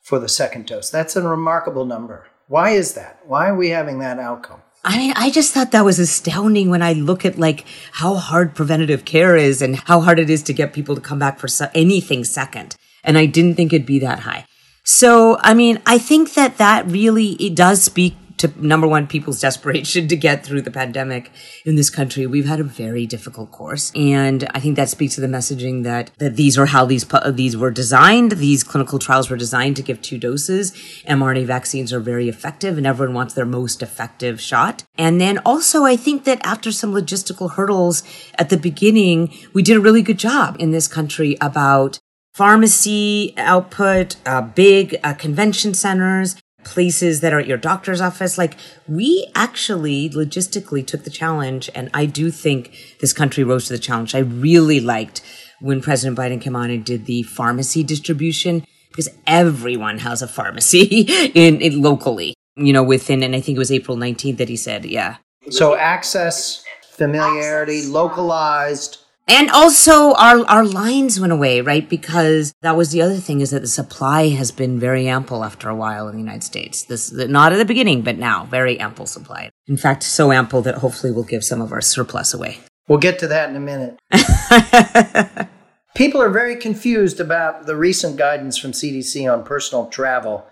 for 0.00 0.18
the 0.18 0.28
second 0.28 0.64
dose. 0.64 0.88
That's 0.88 1.16
a 1.16 1.22
remarkable 1.22 1.84
number. 1.84 2.27
Why 2.48 2.70
is 2.70 2.94
that? 2.94 3.20
Why 3.26 3.48
are 3.48 3.54
we 3.54 3.68
having 3.68 3.98
that 3.98 4.18
outcome? 4.18 4.62
I 4.82 4.96
mean, 4.96 5.12
I 5.16 5.30
just 5.30 5.52
thought 5.52 5.72
that 5.72 5.84
was 5.84 5.98
astounding 5.98 6.70
when 6.70 6.80
I 6.80 6.94
look 6.94 7.26
at 7.26 7.38
like 7.38 7.66
how 7.92 8.14
hard 8.14 8.54
preventative 8.54 9.04
care 9.04 9.36
is 9.36 9.60
and 9.60 9.76
how 9.76 10.00
hard 10.00 10.18
it 10.18 10.30
is 10.30 10.42
to 10.44 10.54
get 10.54 10.72
people 10.72 10.94
to 10.94 11.00
come 11.00 11.18
back 11.18 11.38
for 11.38 11.48
anything 11.74 12.24
second. 12.24 12.74
And 13.04 13.18
I 13.18 13.26
didn't 13.26 13.56
think 13.56 13.74
it'd 13.74 13.86
be 13.86 13.98
that 13.98 14.20
high. 14.20 14.46
So, 14.82 15.36
I 15.40 15.52
mean, 15.52 15.82
I 15.84 15.98
think 15.98 16.32
that 16.34 16.56
that 16.56 16.86
really, 16.86 17.32
it 17.32 17.54
does 17.54 17.82
speak 17.82 18.16
to 18.38 18.52
number 18.64 18.86
one, 18.86 19.06
people's 19.06 19.40
desperation 19.40 20.08
to 20.08 20.16
get 20.16 20.44
through 20.44 20.62
the 20.62 20.70
pandemic 20.70 21.30
in 21.64 21.76
this 21.76 21.90
country, 21.90 22.26
we've 22.26 22.46
had 22.46 22.60
a 22.60 22.64
very 22.64 23.06
difficult 23.06 23.50
course. 23.50 23.92
And 23.94 24.48
I 24.54 24.60
think 24.60 24.76
that 24.76 24.88
speaks 24.88 25.14
to 25.16 25.20
the 25.20 25.26
messaging 25.26 25.84
that, 25.84 26.10
that 26.18 26.36
these 26.36 26.58
are 26.58 26.66
how 26.66 26.84
these, 26.84 27.06
these 27.32 27.56
were 27.56 27.70
designed. 27.70 28.32
These 28.32 28.64
clinical 28.64 28.98
trials 28.98 29.30
were 29.30 29.36
designed 29.36 29.76
to 29.76 29.82
give 29.82 30.00
two 30.00 30.18
doses. 30.18 30.72
mRNA 31.06 31.46
vaccines 31.46 31.92
are 31.92 32.00
very 32.00 32.28
effective 32.28 32.78
and 32.78 32.86
everyone 32.86 33.14
wants 33.14 33.34
their 33.34 33.46
most 33.46 33.82
effective 33.82 34.40
shot. 34.40 34.84
And 34.96 35.20
then 35.20 35.38
also, 35.44 35.84
I 35.84 35.96
think 35.96 36.24
that 36.24 36.40
after 36.44 36.72
some 36.72 36.92
logistical 36.92 37.52
hurdles 37.52 38.02
at 38.36 38.50
the 38.50 38.56
beginning, 38.56 39.34
we 39.52 39.62
did 39.62 39.76
a 39.76 39.80
really 39.80 40.02
good 40.02 40.18
job 40.18 40.56
in 40.58 40.70
this 40.70 40.88
country 40.88 41.36
about 41.40 41.98
pharmacy 42.34 43.34
output, 43.36 44.14
uh, 44.24 44.40
big 44.40 44.96
uh, 45.02 45.12
convention 45.14 45.74
centers, 45.74 46.36
places 46.68 47.20
that 47.20 47.32
are 47.32 47.40
at 47.40 47.46
your 47.46 47.56
doctor's 47.56 48.00
office. 48.00 48.36
Like 48.36 48.56
we 48.86 49.26
actually 49.34 50.10
logistically 50.10 50.86
took 50.86 51.04
the 51.04 51.10
challenge. 51.10 51.70
And 51.74 51.90
I 51.94 52.06
do 52.06 52.30
think 52.30 52.96
this 53.00 53.12
country 53.12 53.42
rose 53.42 53.66
to 53.66 53.72
the 53.72 53.78
challenge. 53.78 54.14
I 54.14 54.18
really 54.18 54.78
liked 54.78 55.22
when 55.60 55.80
President 55.80 56.16
Biden 56.16 56.40
came 56.40 56.54
on 56.54 56.70
and 56.70 56.84
did 56.84 57.06
the 57.06 57.22
pharmacy 57.22 57.82
distribution 57.82 58.64
because 58.90 59.08
everyone 59.26 59.98
has 59.98 60.22
a 60.22 60.28
pharmacy 60.28 60.82
in, 61.34 61.60
in 61.60 61.80
locally, 61.80 62.34
you 62.56 62.72
know, 62.72 62.82
within, 62.82 63.22
and 63.22 63.34
I 63.34 63.40
think 63.40 63.56
it 63.56 63.58
was 63.58 63.72
April 63.72 63.96
19th 63.96 64.36
that 64.36 64.48
he 64.48 64.56
said, 64.56 64.84
yeah. 64.84 65.16
So 65.50 65.74
access, 65.74 66.64
familiarity, 66.92 67.86
localized, 67.86 68.98
and 69.28 69.50
also 69.50 70.14
our, 70.14 70.44
our 70.46 70.64
lines 70.64 71.20
went 71.20 71.32
away, 71.32 71.60
right? 71.60 71.88
Because 71.88 72.54
that 72.62 72.76
was 72.76 72.90
the 72.90 73.02
other 73.02 73.16
thing 73.16 73.40
is 73.40 73.50
that 73.50 73.60
the 73.60 73.68
supply 73.68 74.28
has 74.28 74.50
been 74.50 74.80
very 74.80 75.06
ample 75.06 75.44
after 75.44 75.68
a 75.68 75.74
while 75.74 76.08
in 76.08 76.14
the 76.14 76.20
United 76.20 76.42
States. 76.42 76.84
This, 76.84 77.12
not 77.12 77.52
at 77.52 77.56
the 77.56 77.64
beginning, 77.64 78.02
but 78.02 78.16
now 78.16 78.46
very 78.46 78.80
ample 78.80 79.06
supply. 79.06 79.50
In 79.66 79.76
fact, 79.76 80.02
so 80.02 80.32
ample 80.32 80.62
that 80.62 80.76
hopefully 80.76 81.12
we'll 81.12 81.24
give 81.24 81.44
some 81.44 81.60
of 81.60 81.72
our 81.72 81.82
surplus 81.82 82.32
away. 82.32 82.58
We'll 82.88 82.98
get 82.98 83.18
to 83.18 83.28
that 83.28 83.50
in 83.50 83.56
a 83.56 83.60
minute. 83.60 83.98
People 85.94 86.22
are 86.22 86.30
very 86.30 86.56
confused 86.56 87.20
about 87.20 87.66
the 87.66 87.76
recent 87.76 88.16
guidance 88.16 88.56
from 88.56 88.72
CDC 88.72 89.30
on 89.30 89.44
personal 89.44 89.86
travel. 89.86 90.46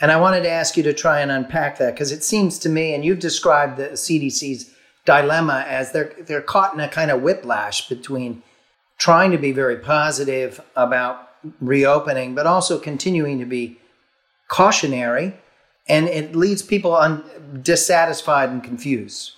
And 0.00 0.10
I 0.10 0.18
wanted 0.18 0.42
to 0.42 0.50
ask 0.50 0.76
you 0.76 0.82
to 0.84 0.92
try 0.92 1.20
and 1.20 1.30
unpack 1.30 1.78
that 1.78 1.94
because 1.94 2.10
it 2.10 2.24
seems 2.24 2.58
to 2.60 2.68
me, 2.68 2.94
and 2.94 3.04
you've 3.04 3.18
described 3.18 3.76
the 3.76 3.90
CDC's 3.90 4.74
dilemma 5.10 5.64
as 5.66 5.90
they're 5.90 6.12
they're 6.26 6.48
caught 6.54 6.72
in 6.72 6.80
a 6.80 6.88
kind 6.88 7.10
of 7.10 7.20
whiplash 7.20 7.88
between 7.88 8.42
trying 8.96 9.32
to 9.32 9.38
be 9.38 9.50
very 9.50 9.76
positive 9.76 10.60
about 10.76 11.30
reopening, 11.60 12.34
but 12.34 12.46
also 12.46 12.78
continuing 12.78 13.38
to 13.40 13.46
be 13.46 13.78
cautionary, 14.48 15.34
and 15.88 16.06
it 16.06 16.36
leaves 16.36 16.62
people 16.62 16.94
un- 16.94 17.24
dissatisfied 17.62 18.50
and 18.50 18.62
confused. 18.62 19.32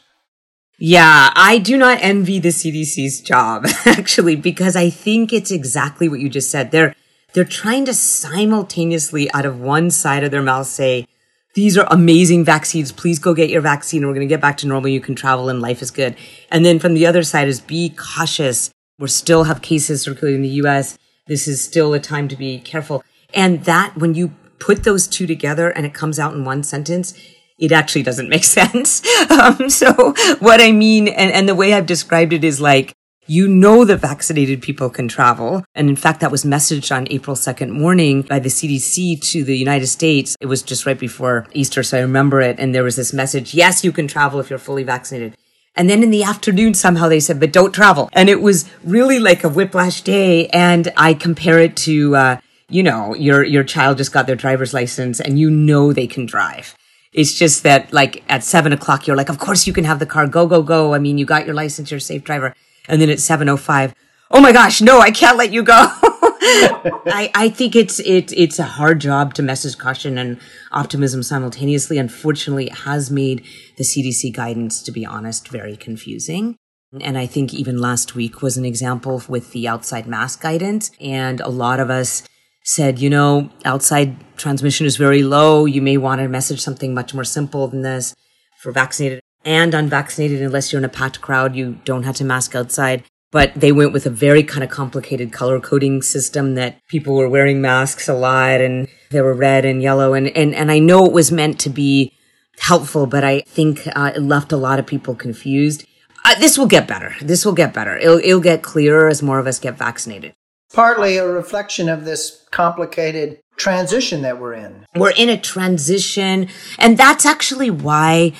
Yeah, 0.78 1.30
I 1.36 1.58
do 1.58 1.76
not 1.78 1.98
envy 2.02 2.38
the 2.38 2.50
CDC's 2.50 3.20
job 3.20 3.66
actually 3.86 4.36
because 4.36 4.74
I 4.76 4.90
think 4.90 5.32
it's 5.32 5.50
exactly 5.50 6.08
what 6.08 6.20
you 6.20 6.28
just 6.28 6.50
said. 6.50 6.70
They're 6.70 6.94
they're 7.32 7.44
trying 7.62 7.86
to 7.86 7.94
simultaneously 7.94 9.30
out 9.32 9.46
of 9.46 9.58
one 9.58 9.90
side 9.90 10.22
of 10.22 10.30
their 10.30 10.42
mouth 10.42 10.66
say 10.66 11.06
these 11.54 11.76
are 11.76 11.86
amazing 11.90 12.44
vaccines. 12.44 12.92
Please 12.92 13.18
go 13.18 13.34
get 13.34 13.50
your 13.50 13.60
vaccine. 13.60 14.06
We're 14.06 14.14
going 14.14 14.26
to 14.26 14.32
get 14.32 14.40
back 14.40 14.56
to 14.58 14.66
normal. 14.66 14.88
You 14.88 15.00
can 15.00 15.14
travel 15.14 15.48
and 15.48 15.60
life 15.60 15.82
is 15.82 15.90
good. 15.90 16.16
And 16.50 16.64
then 16.64 16.78
from 16.78 16.94
the 16.94 17.06
other 17.06 17.22
side 17.22 17.48
is 17.48 17.60
be 17.60 17.90
cautious. 17.90 18.70
We 18.98 19.08
still 19.08 19.44
have 19.44 19.60
cases 19.60 20.02
circulating 20.02 20.42
in 20.42 20.42
the 20.42 20.66
US. 20.66 20.98
This 21.26 21.46
is 21.46 21.62
still 21.62 21.92
a 21.92 22.00
time 22.00 22.28
to 22.28 22.36
be 22.36 22.58
careful. 22.58 23.04
And 23.34 23.64
that 23.64 23.96
when 23.96 24.14
you 24.14 24.32
put 24.58 24.84
those 24.84 25.06
two 25.06 25.26
together 25.26 25.70
and 25.70 25.84
it 25.84 25.92
comes 25.92 26.18
out 26.18 26.34
in 26.34 26.44
one 26.44 26.62
sentence, 26.62 27.14
it 27.58 27.72
actually 27.72 28.02
doesn't 28.02 28.28
make 28.28 28.44
sense. 28.58 29.02
Um, 29.30 29.68
so 29.68 30.14
what 30.38 30.60
I 30.60 30.72
mean, 30.72 31.08
and, 31.08 31.30
and 31.32 31.48
the 31.48 31.54
way 31.54 31.74
I've 31.74 31.86
described 31.86 32.32
it 32.32 32.44
is 32.44 32.60
like, 32.60 32.94
you 33.26 33.46
know 33.46 33.84
that 33.84 33.98
vaccinated 33.98 34.62
people 34.62 34.90
can 34.90 35.06
travel. 35.06 35.64
And 35.74 35.88
in 35.88 35.96
fact, 35.96 36.20
that 36.20 36.30
was 36.30 36.44
messaged 36.44 36.94
on 36.94 37.06
April 37.10 37.36
2nd 37.36 37.70
morning 37.70 38.22
by 38.22 38.40
the 38.40 38.48
CDC 38.48 39.20
to 39.30 39.44
the 39.44 39.56
United 39.56 39.86
States. 39.86 40.36
It 40.40 40.46
was 40.46 40.62
just 40.62 40.86
right 40.86 40.98
before 40.98 41.46
Easter, 41.52 41.82
so 41.82 41.98
I 41.98 42.00
remember 42.00 42.40
it. 42.40 42.58
And 42.58 42.74
there 42.74 42.82
was 42.82 42.96
this 42.96 43.12
message, 43.12 43.54
yes, 43.54 43.84
you 43.84 43.92
can 43.92 44.08
travel 44.08 44.40
if 44.40 44.50
you're 44.50 44.58
fully 44.58 44.82
vaccinated. 44.82 45.36
And 45.74 45.88
then 45.88 46.02
in 46.02 46.10
the 46.10 46.24
afternoon, 46.24 46.74
somehow 46.74 47.08
they 47.08 47.20
said, 47.20 47.40
but 47.40 47.52
don't 47.52 47.72
travel. 47.72 48.10
And 48.12 48.28
it 48.28 48.42
was 48.42 48.68
really 48.84 49.18
like 49.18 49.44
a 49.44 49.48
whiplash 49.48 50.02
day. 50.02 50.48
And 50.48 50.92
I 50.96 51.14
compare 51.14 51.60
it 51.60 51.76
to, 51.78 52.16
uh, 52.16 52.40
you 52.68 52.82
know, 52.82 53.14
your, 53.14 53.42
your 53.42 53.64
child 53.64 53.98
just 53.98 54.12
got 54.12 54.26
their 54.26 54.36
driver's 54.36 54.74
license 54.74 55.20
and 55.20 55.38
you 55.38 55.48
know 55.48 55.92
they 55.92 56.06
can 56.06 56.26
drive. 56.26 56.76
It's 57.12 57.38
just 57.38 57.62
that 57.62 57.92
like 57.92 58.24
at 58.28 58.42
seven 58.42 58.72
o'clock, 58.72 59.06
you're 59.06 59.16
like, 59.16 59.28
of 59.28 59.38
course 59.38 59.66
you 59.66 59.72
can 59.72 59.84
have 59.84 59.98
the 59.98 60.06
car. 60.06 60.26
Go, 60.26 60.46
go, 60.46 60.62
go. 60.62 60.92
I 60.92 60.98
mean, 60.98 61.18
you 61.18 61.24
got 61.24 61.46
your 61.46 61.54
license. 61.54 61.90
You're 61.90 61.98
a 61.98 62.00
safe 62.00 62.24
driver. 62.24 62.54
And 62.88 63.00
then 63.00 63.10
at 63.10 63.20
705, 63.20 63.94
oh 64.30 64.40
my 64.40 64.52
gosh, 64.52 64.80
no, 64.80 65.00
I 65.00 65.10
can't 65.10 65.36
let 65.36 65.52
you 65.52 65.62
go. 65.62 65.72
I, 66.44 67.30
I 67.34 67.48
think 67.48 67.76
it's 67.76 68.00
it 68.00 68.32
it's 68.32 68.58
a 68.58 68.64
hard 68.64 69.00
job 69.00 69.34
to 69.34 69.42
message 69.42 69.78
caution 69.78 70.18
and 70.18 70.40
optimism 70.72 71.22
simultaneously. 71.22 71.98
Unfortunately, 71.98 72.66
it 72.66 72.78
has 72.78 73.10
made 73.10 73.44
the 73.76 73.84
CDC 73.84 74.34
guidance, 74.34 74.82
to 74.82 74.90
be 74.90 75.06
honest, 75.06 75.48
very 75.48 75.76
confusing. 75.76 76.56
And 77.00 77.16
I 77.16 77.26
think 77.26 77.54
even 77.54 77.78
last 77.78 78.14
week 78.14 78.42
was 78.42 78.56
an 78.56 78.64
example 78.64 79.22
with 79.28 79.52
the 79.52 79.66
outside 79.68 80.06
mask 80.06 80.42
guidance. 80.42 80.90
And 81.00 81.40
a 81.40 81.48
lot 81.48 81.80
of 81.80 81.90
us 81.90 82.22
said, 82.64 82.98
you 82.98 83.08
know, 83.08 83.50
outside 83.64 84.16
transmission 84.36 84.86
is 84.86 84.96
very 84.96 85.22
low. 85.22 85.64
You 85.64 85.80
may 85.80 85.96
want 85.96 86.20
to 86.20 86.28
message 86.28 86.60
something 86.60 86.92
much 86.92 87.14
more 87.14 87.24
simple 87.24 87.66
than 87.68 87.82
this 87.82 88.14
for 88.60 88.72
vaccinated 88.72 89.20
and 89.44 89.74
unvaccinated 89.74 90.42
unless 90.42 90.72
you're 90.72 90.80
in 90.80 90.84
a 90.84 90.88
packed 90.88 91.20
crowd. 91.20 91.56
You 91.56 91.78
don't 91.84 92.04
have 92.04 92.16
to 92.16 92.24
mask 92.24 92.54
outside. 92.54 93.04
But 93.30 93.54
they 93.54 93.72
went 93.72 93.94
with 93.94 94.04
a 94.04 94.10
very 94.10 94.42
kind 94.42 94.62
of 94.62 94.68
complicated 94.68 95.32
color 95.32 95.58
coding 95.58 96.02
system 96.02 96.54
that 96.56 96.78
people 96.88 97.16
were 97.16 97.30
wearing 97.30 97.62
masks 97.62 98.06
a 98.06 98.14
lot 98.14 98.60
and 98.60 98.88
they 99.10 99.22
were 99.22 99.32
red 99.32 99.64
and 99.64 99.82
yellow. 99.82 100.12
And, 100.12 100.28
and, 100.36 100.54
and 100.54 100.70
I 100.70 100.78
know 100.78 101.06
it 101.06 101.12
was 101.12 101.32
meant 101.32 101.58
to 101.60 101.70
be 101.70 102.12
helpful, 102.58 103.06
but 103.06 103.24
I 103.24 103.40
think 103.40 103.88
uh, 103.96 104.12
it 104.14 104.20
left 104.20 104.52
a 104.52 104.58
lot 104.58 104.78
of 104.78 104.86
people 104.86 105.14
confused. 105.14 105.86
Uh, 106.24 106.38
this 106.38 106.58
will 106.58 106.66
get 106.66 106.86
better. 106.86 107.14
This 107.22 107.46
will 107.46 107.54
get 107.54 107.72
better. 107.72 107.96
It'll, 107.96 108.18
it'll 108.18 108.40
get 108.40 108.62
clearer 108.62 109.08
as 109.08 109.22
more 109.22 109.38
of 109.38 109.46
us 109.46 109.58
get 109.58 109.78
vaccinated. 109.78 110.34
Partly 110.72 111.16
a 111.16 111.26
reflection 111.26 111.88
of 111.88 112.04
this 112.04 112.46
complicated 112.50 113.40
transition 113.56 114.22
that 114.22 114.40
we're 114.40 114.54
in. 114.54 114.86
We're 114.94 115.12
in 115.16 115.28
a 115.28 115.38
transition. 115.38 116.48
And 116.78 116.98
that's 116.98 117.26
actually 117.26 117.70
why 117.70 118.32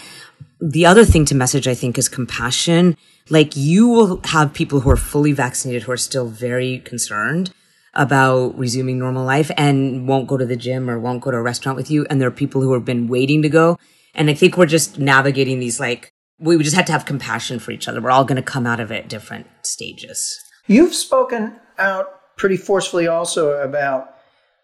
the 0.63 0.87
other 0.87 1.05
thing 1.05 1.25
to 1.27 1.35
message, 1.35 1.67
I 1.67 1.75
think, 1.75 1.99
is 1.99 2.09
compassion. 2.09 2.97
Like 3.29 3.57
you 3.57 3.89
will 3.89 4.21
have 4.25 4.55
people 4.55 4.81
who 4.81 4.91
are 4.91 4.97
fully 4.97 5.33
vaccinated 5.33 5.83
who 5.83 5.93
are 5.93 5.97
still 5.97 6.29
very 6.29 6.79
concerned 6.79 7.53
about 7.95 8.57
resuming 8.57 8.99
normal 8.99 9.25
life 9.25 9.51
and 9.57 10.07
won't 10.07 10.29
go 10.29 10.37
to 10.37 10.47
the 10.47 10.57
gym 10.57 10.89
or 10.89 10.99
won't 10.99 11.21
go 11.21 11.31
to 11.31 11.37
a 11.37 11.43
restaurant 11.43 11.77
with 11.77 11.91
you. 11.91 12.07
And 12.09 12.21
there 12.21 12.29
are 12.29 12.33
people 12.33 12.63
who 12.63 12.73
have 12.75 12.85
been 12.85 13.09
waiting 13.09 13.43
to 13.43 13.49
go. 13.49 13.77
And 14.15 14.31
I 14.31 14.35
think 14.35 14.57
we're 14.57 14.67
just 14.67 14.99
navigating 14.99 15.59
these 15.59 15.81
like, 15.81 16.13
we 16.39 16.57
just 16.63 16.77
have 16.77 16.87
to 16.87 16.93
have 16.93 17.07
compassion 17.07 17.59
for 17.59 17.73
each 17.73 17.89
other. 17.89 18.01
We're 18.01 18.11
all 18.11 18.25
going 18.25 18.37
to 18.37 18.43
come 18.43 18.67
out 18.67 18.81
of 18.81 18.91
it 18.91 19.05
at 19.05 19.09
different 19.09 19.47
stages. 19.63 20.39
You've 20.67 20.95
spoken 20.95 21.57
out 21.79 22.37
pretty 22.37 22.57
forcefully 22.57 23.07
also 23.07 23.61
about 23.63 24.15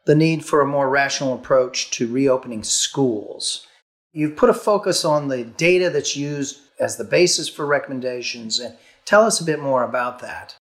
the 0.07 0.15
need 0.15 0.45
for 0.45 0.61
a 0.61 0.67
more 0.67 0.89
rational 0.89 1.35
approach 1.35 1.91
to 1.93 2.11
reopening 2.11 2.63
schools. 2.63 3.67
You've 4.19 4.35
put 4.35 4.51
a 4.51 4.55
focus 4.55 5.05
on 5.05 5.29
the 5.29 5.45
data 5.45 5.91
that's 5.91 6.17
used 6.17 6.59
as 6.81 6.97
the 6.97 7.05
basis 7.05 7.49
for 7.49 7.65
recommendations. 7.65 8.59
And 8.59 8.75
tell 9.05 9.23
us 9.23 9.41
a 9.41 9.45
bit 9.45 9.61
more 9.61 9.85
about 9.85 10.19
that. 10.19 10.57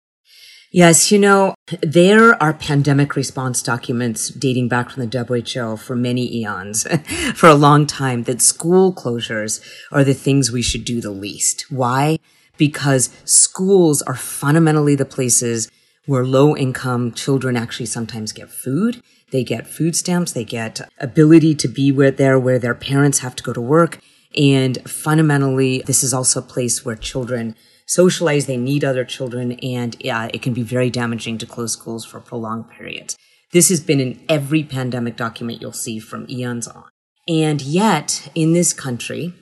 Yes, 0.71 1.11
you 1.11 1.19
know, 1.19 1.53
there 1.83 2.41
are 2.41 2.51
pandemic 2.51 3.15
response 3.15 3.61
documents 3.61 4.29
dating 4.29 4.69
back 4.69 4.89
from 4.89 5.07
the 5.07 5.25
WHO 5.55 5.77
for 5.77 5.95
many 5.95 6.37
eons, 6.37 6.87
for 7.35 7.47
a 7.47 7.53
long 7.53 7.85
time, 7.85 8.23
that 8.23 8.41
school 8.41 8.91
closures 8.91 9.63
are 9.91 10.03
the 10.03 10.15
things 10.15 10.51
we 10.51 10.63
should 10.63 10.83
do 10.83 10.99
the 10.99 11.11
least. 11.11 11.67
Why? 11.69 12.17
Because 12.57 13.11
schools 13.23 14.01
are 14.01 14.15
fundamentally 14.15 14.95
the 14.95 15.05
places 15.05 15.69
where 16.07 16.25
low 16.25 16.57
income 16.57 17.11
children 17.11 17.55
actually 17.55 17.85
sometimes 17.85 18.31
get 18.31 18.49
food 18.49 19.03
they 19.33 19.43
get 19.43 19.67
food 19.67 19.95
stamps. 19.95 20.31
They 20.31 20.45
get 20.45 20.79
ability 20.99 21.55
to 21.55 21.67
be 21.67 21.91
where 21.91 22.11
there 22.11 22.39
where 22.39 22.59
their 22.59 22.75
parents 22.75 23.19
have 23.19 23.35
to 23.37 23.43
go 23.43 23.51
to 23.51 23.59
work. 23.59 23.99
And 24.37 24.77
fundamentally, 24.89 25.81
this 25.85 26.03
is 26.03 26.13
also 26.13 26.39
a 26.39 26.43
place 26.43 26.85
where 26.85 26.95
children 26.95 27.55
socialize. 27.87 28.45
They 28.45 28.57
need 28.57 28.83
other 28.83 29.03
children 29.03 29.53
and 29.53 29.95
uh, 30.07 30.29
it 30.33 30.43
can 30.43 30.53
be 30.53 30.61
very 30.61 30.91
damaging 30.91 31.39
to 31.39 31.47
close 31.47 31.73
schools 31.73 32.05
for 32.05 32.19
prolonged 32.19 32.69
periods. 32.69 33.17
This 33.51 33.69
has 33.69 33.81
been 33.81 33.99
in 33.99 34.23
every 34.29 34.63
pandemic 34.63 35.17
document 35.17 35.61
you'll 35.61 35.73
see 35.73 35.97
from 35.97 36.27
eons 36.29 36.67
on. 36.67 36.85
And 37.27 37.59
yet 37.59 38.31
in 38.35 38.53
this 38.53 38.71
country, 38.71 39.33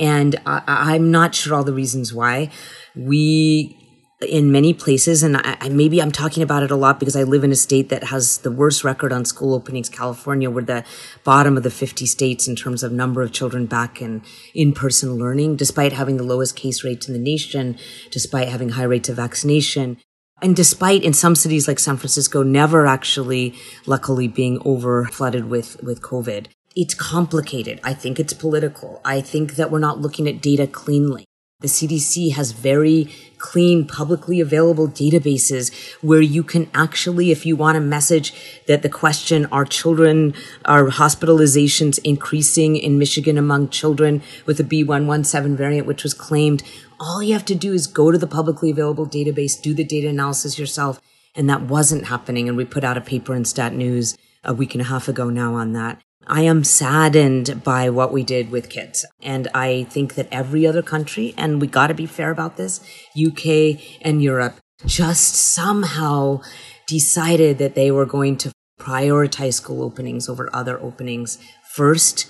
and 0.00 0.34
I, 0.46 0.62
I'm 0.66 1.12
not 1.12 1.36
sure 1.36 1.54
all 1.54 1.64
the 1.64 1.72
reasons 1.72 2.12
why, 2.12 2.50
we 2.96 3.77
in 4.20 4.50
many 4.50 4.74
places, 4.74 5.22
and 5.22 5.36
I, 5.36 5.68
maybe 5.68 6.02
I'm 6.02 6.10
talking 6.10 6.42
about 6.42 6.64
it 6.64 6.72
a 6.72 6.76
lot 6.76 6.98
because 6.98 7.14
I 7.14 7.22
live 7.22 7.44
in 7.44 7.52
a 7.52 7.56
state 7.56 7.88
that 7.90 8.04
has 8.04 8.38
the 8.38 8.50
worst 8.50 8.82
record 8.82 9.12
on 9.12 9.24
school 9.24 9.54
openings. 9.54 9.88
California, 9.88 10.50
we're 10.50 10.62
the 10.62 10.84
bottom 11.22 11.56
of 11.56 11.62
the 11.62 11.70
50 11.70 12.04
states 12.04 12.48
in 12.48 12.56
terms 12.56 12.82
of 12.82 12.90
number 12.90 13.22
of 13.22 13.32
children 13.32 13.66
back 13.66 14.02
in 14.02 14.22
in-person 14.54 15.14
learning, 15.14 15.54
despite 15.54 15.92
having 15.92 16.16
the 16.16 16.24
lowest 16.24 16.56
case 16.56 16.82
rates 16.82 17.06
in 17.06 17.14
the 17.14 17.20
nation, 17.20 17.78
despite 18.10 18.48
having 18.48 18.70
high 18.70 18.82
rates 18.82 19.08
of 19.08 19.16
vaccination. 19.16 19.98
And 20.42 20.56
despite 20.56 21.04
in 21.04 21.12
some 21.12 21.36
cities 21.36 21.68
like 21.68 21.78
San 21.78 21.96
Francisco 21.96 22.42
never 22.42 22.86
actually, 22.86 23.54
luckily 23.86 24.26
being 24.26 24.60
over 24.64 25.04
flooded 25.04 25.48
with, 25.48 25.80
with 25.82 26.02
COVID. 26.02 26.46
It's 26.74 26.94
complicated. 26.94 27.80
I 27.82 27.94
think 27.94 28.18
it's 28.18 28.32
political. 28.32 29.00
I 29.04 29.20
think 29.20 29.54
that 29.54 29.70
we're 29.70 29.78
not 29.78 30.00
looking 30.00 30.28
at 30.28 30.40
data 30.40 30.66
cleanly. 30.66 31.27
The 31.60 31.66
CDC 31.66 32.34
has 32.34 32.52
very 32.52 33.12
clean, 33.38 33.84
publicly 33.84 34.40
available 34.40 34.86
databases 34.86 35.74
where 36.00 36.20
you 36.20 36.44
can 36.44 36.70
actually, 36.72 37.32
if 37.32 37.44
you 37.44 37.56
want 37.56 37.76
a 37.76 37.80
message 37.80 38.32
that 38.68 38.82
the 38.82 38.88
question, 38.88 39.44
are 39.46 39.64
children, 39.64 40.34
are 40.64 40.86
hospitalizations 40.86 41.98
increasing 42.04 42.76
in 42.76 42.96
Michigan 42.96 43.36
among 43.36 43.70
children 43.70 44.22
with 44.46 44.58
the 44.58 44.62
B117 44.62 45.56
variant, 45.56 45.88
which 45.88 46.04
was 46.04 46.14
claimed, 46.14 46.62
all 47.00 47.24
you 47.24 47.32
have 47.32 47.44
to 47.46 47.56
do 47.56 47.72
is 47.72 47.88
go 47.88 48.12
to 48.12 48.18
the 48.18 48.28
publicly 48.28 48.70
available 48.70 49.04
database, 49.04 49.60
do 49.60 49.74
the 49.74 49.82
data 49.82 50.08
analysis 50.08 50.60
yourself. 50.60 51.00
And 51.34 51.50
that 51.50 51.62
wasn't 51.62 52.06
happening. 52.06 52.48
And 52.48 52.56
we 52.56 52.66
put 52.66 52.84
out 52.84 52.96
a 52.96 53.00
paper 53.00 53.34
in 53.34 53.44
Stat 53.44 53.74
News 53.74 54.16
a 54.44 54.54
week 54.54 54.76
and 54.76 54.82
a 54.82 54.84
half 54.84 55.08
ago 55.08 55.28
now 55.28 55.54
on 55.54 55.72
that. 55.72 56.00
I 56.26 56.42
am 56.42 56.64
saddened 56.64 57.62
by 57.64 57.88
what 57.90 58.12
we 58.12 58.22
did 58.22 58.50
with 58.50 58.68
kids. 58.68 59.06
And 59.22 59.48
I 59.54 59.84
think 59.84 60.14
that 60.14 60.28
every 60.30 60.66
other 60.66 60.82
country, 60.82 61.34
and 61.36 61.60
we 61.60 61.66
got 61.66 61.86
to 61.86 61.94
be 61.94 62.06
fair 62.06 62.30
about 62.30 62.56
this, 62.56 62.80
UK 63.18 63.80
and 64.02 64.22
Europe, 64.22 64.56
just 64.86 65.34
somehow 65.34 66.42
decided 66.86 67.58
that 67.58 67.74
they 67.74 67.90
were 67.90 68.06
going 68.06 68.36
to 68.38 68.52
prioritize 68.78 69.54
school 69.54 69.82
openings 69.82 70.28
over 70.28 70.50
other 70.52 70.80
openings. 70.80 71.38
First 71.74 72.26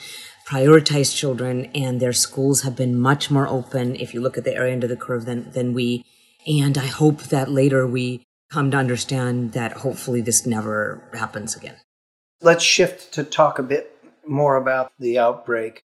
prioritize 0.46 1.14
children 1.14 1.66
and 1.74 2.00
their 2.00 2.12
schools 2.12 2.62
have 2.62 2.74
been 2.74 2.98
much 2.98 3.30
more 3.30 3.46
open 3.46 3.94
if 3.96 4.14
you 4.14 4.20
look 4.20 4.38
at 4.38 4.44
the 4.44 4.54
area 4.54 4.72
under 4.72 4.86
the 4.86 4.96
curve 4.96 5.26
than, 5.26 5.50
than 5.50 5.74
we. 5.74 6.04
And 6.46 6.78
i 6.78 6.86
hope 6.86 7.24
that 7.24 7.50
later 7.50 7.86
we 7.86 8.22
come 8.50 8.70
to 8.70 8.76
understand 8.78 9.52
that 9.52 9.72
hopefully 9.72 10.22
this 10.22 10.46
never 10.46 11.02
happens 11.12 11.54
again 11.54 11.76
Let's 12.40 12.62
shift 12.62 13.12
to 13.14 13.24
talk 13.24 13.58
a 13.58 13.64
bit 13.64 13.96
more 14.26 14.56
about 14.56 14.92
the 14.98 15.18
outbreak. 15.18 15.82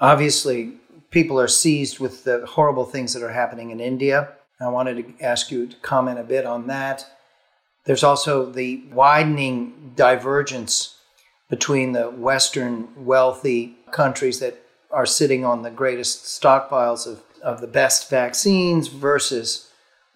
Obviously, 0.00 0.72
people 1.10 1.38
are 1.38 1.46
seized 1.46 2.00
with 2.00 2.24
the 2.24 2.44
horrible 2.46 2.84
things 2.84 3.14
that 3.14 3.22
are 3.22 3.32
happening 3.32 3.70
in 3.70 3.78
India. 3.78 4.32
I 4.60 4.68
wanted 4.68 5.18
to 5.18 5.24
ask 5.24 5.52
you 5.52 5.68
to 5.68 5.76
comment 5.76 6.18
a 6.18 6.24
bit 6.24 6.46
on 6.46 6.66
that. 6.66 7.06
There's 7.84 8.02
also 8.02 8.50
the 8.50 8.82
widening 8.92 9.92
divergence 9.94 10.98
between 11.48 11.92
the 11.92 12.10
Western 12.10 12.88
wealthy 13.04 13.76
countries 13.92 14.40
that 14.40 14.60
are 14.90 15.06
sitting 15.06 15.44
on 15.44 15.62
the 15.62 15.70
greatest 15.70 16.24
stockpiles 16.24 17.06
of, 17.06 17.22
of 17.42 17.60
the 17.60 17.66
best 17.68 18.10
vaccines 18.10 18.88
versus 18.88 19.70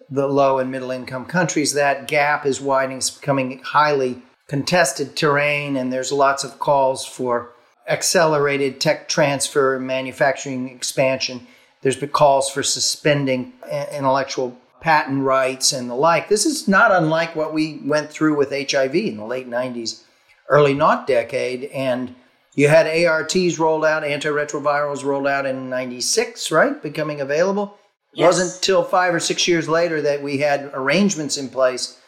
the 0.09 0.27
low 0.27 0.57
and 0.57 0.71
middle 0.71 0.91
income 0.91 1.25
countries. 1.25 1.73
That 1.73 2.07
gap 2.07 2.45
is 2.45 2.59
widening, 2.59 2.97
it's 2.97 3.11
becoming 3.11 3.61
highly 3.63 4.23
contested 4.49 5.15
terrain, 5.15 5.77
and 5.77 5.93
there's 5.93 6.11
lots 6.11 6.43
of 6.43 6.59
calls 6.59 7.05
for 7.05 7.51
accelerated 7.87 8.81
tech 8.81 9.07
transfer 9.07 9.75
and 9.75 9.87
manufacturing 9.87 10.67
expansion. 10.69 11.47
There's 11.81 11.95
been 11.95 12.09
calls 12.09 12.49
for 12.49 12.63
suspending 12.63 13.53
uh, 13.71 13.85
intellectual 13.93 14.57
patent 14.81 15.23
rights 15.23 15.71
and 15.71 15.89
the 15.89 15.95
like. 15.95 16.29
This 16.29 16.45
is 16.45 16.67
not 16.67 16.91
unlike 16.91 17.35
what 17.35 17.53
we 17.53 17.79
went 17.85 18.09
through 18.09 18.35
with 18.35 18.49
HIV 18.49 18.95
in 18.95 19.17
the 19.17 19.25
late 19.25 19.49
90s, 19.49 20.03
early 20.49 20.73
not 20.73 21.07
decade. 21.07 21.65
And 21.65 22.15
you 22.55 22.69
had 22.69 22.87
ARTs 22.87 23.59
rolled 23.59 23.85
out, 23.85 24.03
antiretrovirals 24.03 25.03
rolled 25.03 25.27
out 25.27 25.45
in 25.45 25.69
96, 25.69 26.51
right? 26.51 26.81
Becoming 26.81 27.21
available. 27.21 27.77
Yes. 28.13 28.23
It 28.23 28.25
wasn't 28.25 28.55
until 28.55 28.83
five 28.83 29.13
or 29.13 29.19
six 29.19 29.47
years 29.47 29.69
later 29.69 30.01
that 30.01 30.23
we 30.23 30.39
had 30.39 30.71
arrangements 30.73 31.37
in 31.37 31.49
place 31.49 31.99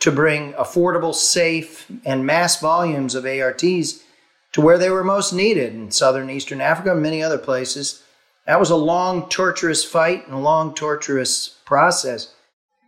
to 0.00 0.10
bring 0.10 0.52
affordable, 0.54 1.14
safe, 1.14 1.90
and 2.04 2.26
mass 2.26 2.60
volumes 2.60 3.14
of 3.14 3.24
ARTs 3.24 4.02
to 4.52 4.60
where 4.60 4.78
they 4.78 4.90
were 4.90 5.04
most 5.04 5.32
needed 5.32 5.74
in 5.74 5.90
southern 5.90 6.30
Eastern 6.30 6.60
Africa 6.60 6.92
and 6.92 7.02
many 7.02 7.22
other 7.22 7.38
places. 7.38 8.02
That 8.46 8.58
was 8.58 8.70
a 8.70 8.76
long, 8.76 9.28
torturous 9.28 9.84
fight 9.84 10.26
and 10.26 10.34
a 10.34 10.38
long, 10.38 10.74
torturous 10.74 11.48
process. 11.64 12.34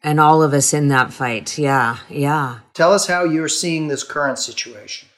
And 0.02 0.18
all 0.18 0.42
of 0.42 0.52
us 0.52 0.74
in 0.74 0.88
that 0.88 1.12
fight. 1.12 1.56
Yeah, 1.58 1.98
yeah. 2.08 2.60
Tell 2.74 2.92
us 2.92 3.06
how 3.06 3.24
you're 3.24 3.48
seeing 3.48 3.86
this 3.86 4.02
current 4.02 4.38
situation. 4.38 5.08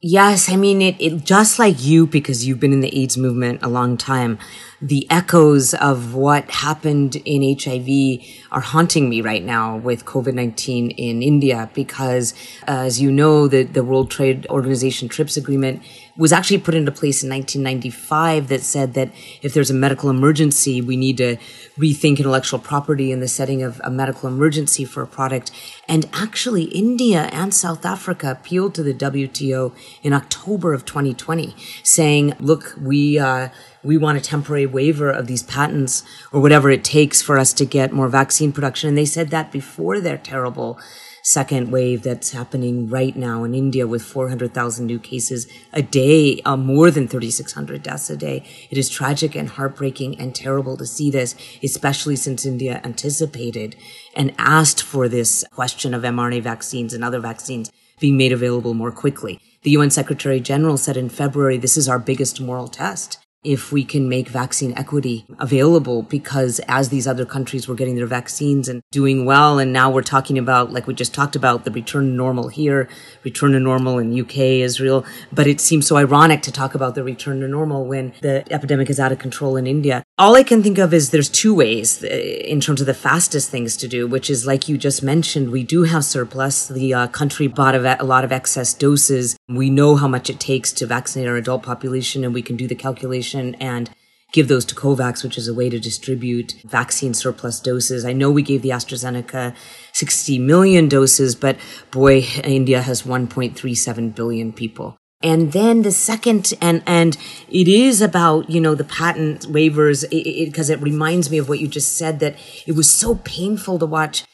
Yes, 0.00 0.50
I 0.50 0.56
mean, 0.56 0.82
it, 0.82 1.00
it 1.00 1.24
just 1.24 1.58
like 1.58 1.82
you, 1.82 2.06
because 2.06 2.46
you've 2.46 2.60
been 2.60 2.72
in 2.72 2.80
the 2.80 2.96
AIDS 2.96 3.16
movement 3.16 3.62
a 3.62 3.68
long 3.68 3.96
time 3.96 4.38
the 4.82 5.06
echoes 5.08 5.74
of 5.74 6.14
what 6.14 6.50
happened 6.50 7.14
in 7.24 7.56
HIV 7.56 8.18
are 8.50 8.60
haunting 8.60 9.08
me 9.08 9.20
right 9.20 9.44
now 9.44 9.76
with 9.76 10.04
COVID-19 10.04 10.92
in 10.96 11.22
India 11.22 11.70
because, 11.72 12.34
as 12.66 13.00
you 13.00 13.12
know, 13.12 13.46
the, 13.46 13.62
the 13.62 13.84
World 13.84 14.10
Trade 14.10 14.44
Organization 14.50 15.08
TRIPS 15.08 15.36
agreement 15.36 15.82
was 16.16 16.32
actually 16.32 16.58
put 16.58 16.74
into 16.74 16.90
place 16.90 17.22
in 17.22 17.30
1995 17.30 18.48
that 18.48 18.60
said 18.60 18.94
that 18.94 19.10
if 19.40 19.54
there's 19.54 19.70
a 19.70 19.74
medical 19.74 20.10
emergency, 20.10 20.80
we 20.80 20.96
need 20.96 21.16
to 21.16 21.36
rethink 21.78 22.18
intellectual 22.18 22.58
property 22.58 23.12
in 23.12 23.20
the 23.20 23.28
setting 23.28 23.62
of 23.62 23.80
a 23.84 23.90
medical 23.90 24.28
emergency 24.28 24.84
for 24.84 25.02
a 25.02 25.06
product. 25.06 25.52
And 25.88 26.08
actually, 26.12 26.64
India 26.64 27.30
and 27.32 27.54
South 27.54 27.86
Africa 27.86 28.32
appealed 28.32 28.74
to 28.74 28.82
the 28.82 28.92
WTO 28.92 29.74
in 30.02 30.12
October 30.12 30.74
of 30.74 30.84
2020, 30.84 31.54
saying, 31.82 32.34
look, 32.40 32.74
we, 32.78 33.18
uh, 33.18 33.48
we 33.82 33.96
want 33.96 34.18
a 34.18 34.20
temporary 34.20 34.66
waiver 34.66 35.10
of 35.10 35.26
these 35.26 35.42
patents 35.42 36.02
or 36.32 36.40
whatever 36.40 36.70
it 36.70 36.84
takes 36.84 37.20
for 37.20 37.38
us 37.38 37.52
to 37.54 37.64
get 37.64 37.92
more 37.92 38.08
vaccine 38.08 38.52
production. 38.52 38.88
And 38.88 38.98
they 38.98 39.04
said 39.04 39.30
that 39.30 39.52
before 39.52 40.00
their 40.00 40.18
terrible 40.18 40.78
second 41.22 41.70
wave 41.70 42.02
that's 42.02 42.32
happening 42.32 42.88
right 42.88 43.14
now 43.14 43.44
in 43.44 43.54
India 43.54 43.86
with 43.86 44.02
400,000 44.02 44.86
new 44.86 44.98
cases 44.98 45.46
a 45.72 45.80
day, 45.80 46.40
uh, 46.44 46.56
more 46.56 46.90
than 46.90 47.06
3,600 47.06 47.82
deaths 47.82 48.10
a 48.10 48.16
day. 48.16 48.44
It 48.70 48.76
is 48.76 48.90
tragic 48.90 49.36
and 49.36 49.48
heartbreaking 49.48 50.18
and 50.18 50.34
terrible 50.34 50.76
to 50.76 50.86
see 50.86 51.10
this, 51.10 51.36
especially 51.62 52.16
since 52.16 52.44
India 52.44 52.80
anticipated 52.82 53.76
and 54.16 54.34
asked 54.36 54.82
for 54.82 55.08
this 55.08 55.44
question 55.52 55.94
of 55.94 56.02
mRNA 56.02 56.42
vaccines 56.42 56.92
and 56.92 57.04
other 57.04 57.20
vaccines 57.20 57.70
being 58.00 58.16
made 58.16 58.32
available 58.32 58.74
more 58.74 58.90
quickly. 58.90 59.40
The 59.62 59.70
UN 59.70 59.90
Secretary 59.90 60.40
General 60.40 60.76
said 60.76 60.96
in 60.96 61.08
February, 61.08 61.56
this 61.56 61.76
is 61.76 61.88
our 61.88 62.00
biggest 62.00 62.40
moral 62.40 62.66
test 62.66 63.21
if 63.44 63.72
we 63.72 63.84
can 63.84 64.08
make 64.08 64.28
vaccine 64.28 64.72
equity 64.76 65.26
available 65.40 66.02
because 66.02 66.60
as 66.68 66.90
these 66.90 67.08
other 67.08 67.26
countries 67.26 67.66
were 67.66 67.74
getting 67.74 67.96
their 67.96 68.06
vaccines 68.06 68.68
and 68.68 68.80
doing 68.92 69.24
well 69.24 69.58
and 69.58 69.72
now 69.72 69.90
we're 69.90 70.00
talking 70.00 70.38
about 70.38 70.72
like 70.72 70.86
we 70.86 70.94
just 70.94 71.12
talked 71.12 71.34
about 71.34 71.64
the 71.64 71.70
return 71.70 72.04
to 72.04 72.12
normal 72.12 72.48
here 72.48 72.88
return 73.24 73.52
to 73.52 73.58
normal 73.58 73.98
in 73.98 74.18
UK 74.18 74.38
Israel. 74.62 75.04
But 75.32 75.48
it 75.48 75.60
seems 75.60 75.88
so 75.88 75.96
ironic 75.96 76.42
to 76.42 76.52
talk 76.52 76.74
about 76.74 76.94
the 76.94 77.02
return 77.02 77.40
to 77.40 77.48
normal 77.48 77.84
when 77.84 78.12
the 78.20 78.44
epidemic 78.52 78.88
is 78.88 79.00
out 79.00 79.10
of 79.10 79.18
control 79.18 79.56
in 79.56 79.66
India. 79.66 80.04
All 80.18 80.36
I 80.36 80.44
can 80.44 80.62
think 80.62 80.78
of 80.78 80.94
is 80.94 81.10
there's 81.10 81.28
two 81.28 81.54
ways 81.54 82.04
uh, 82.04 82.06
in 82.06 82.60
terms 82.60 82.80
of 82.80 82.86
the 82.86 82.94
fastest 82.94 83.50
things 83.50 83.76
to 83.78 83.88
do 83.88 84.06
which 84.06 84.30
is 84.30 84.46
like 84.46 84.68
you 84.68 84.78
just 84.78 85.02
mentioned 85.02 85.50
we 85.50 85.64
do 85.64 85.82
have 85.82 86.04
surplus. 86.04 86.68
The 86.68 86.94
uh, 86.94 87.06
country 87.08 87.48
bought 87.48 87.74
a 87.74 88.04
lot 88.04 88.24
of 88.24 88.30
excess 88.30 88.72
doses 88.72 89.36
we 89.56 89.70
know 89.70 89.96
how 89.96 90.08
much 90.08 90.30
it 90.30 90.40
takes 90.40 90.72
to 90.72 90.86
vaccinate 90.86 91.28
our 91.28 91.36
adult 91.36 91.62
population 91.62 92.24
and 92.24 92.34
we 92.34 92.42
can 92.42 92.56
do 92.56 92.66
the 92.66 92.74
calculation 92.74 93.54
and 93.56 93.90
give 94.32 94.48
those 94.48 94.64
to 94.64 94.74
COVAX, 94.74 95.22
which 95.22 95.38
is 95.38 95.46
a 95.46 95.54
way 95.54 95.68
to 95.68 95.78
distribute 95.78 96.54
vaccine 96.64 97.14
surplus 97.14 97.60
doses. 97.60 98.04
I 98.04 98.12
know 98.12 98.30
we 98.30 98.42
gave 98.42 98.62
the 98.62 98.70
AstraZeneca 98.70 99.54
60 99.92 100.38
million 100.38 100.88
doses, 100.88 101.34
but 101.34 101.58
boy, 101.90 102.20
India 102.42 102.82
has 102.82 103.02
1.37 103.02 104.14
billion 104.14 104.52
people. 104.52 104.96
And 105.22 105.52
then 105.52 105.82
the 105.82 105.92
second, 105.92 106.52
and, 106.60 106.82
and 106.84 107.16
it 107.48 107.68
is 107.68 108.00
about, 108.00 108.50
you 108.50 108.60
know, 108.60 108.74
the 108.74 108.84
patent 108.84 109.42
waivers, 109.42 110.02
because 110.10 110.68
it, 110.68 110.76
it, 110.76 110.80
it 110.80 110.82
reminds 110.82 111.30
me 111.30 111.38
of 111.38 111.48
what 111.48 111.60
you 111.60 111.68
just 111.68 111.96
said, 111.96 112.18
that 112.18 112.36
it 112.66 112.72
was 112.72 112.90
so 112.90 113.16
painful 113.16 113.78
to 113.78 113.86
watch 113.86 114.24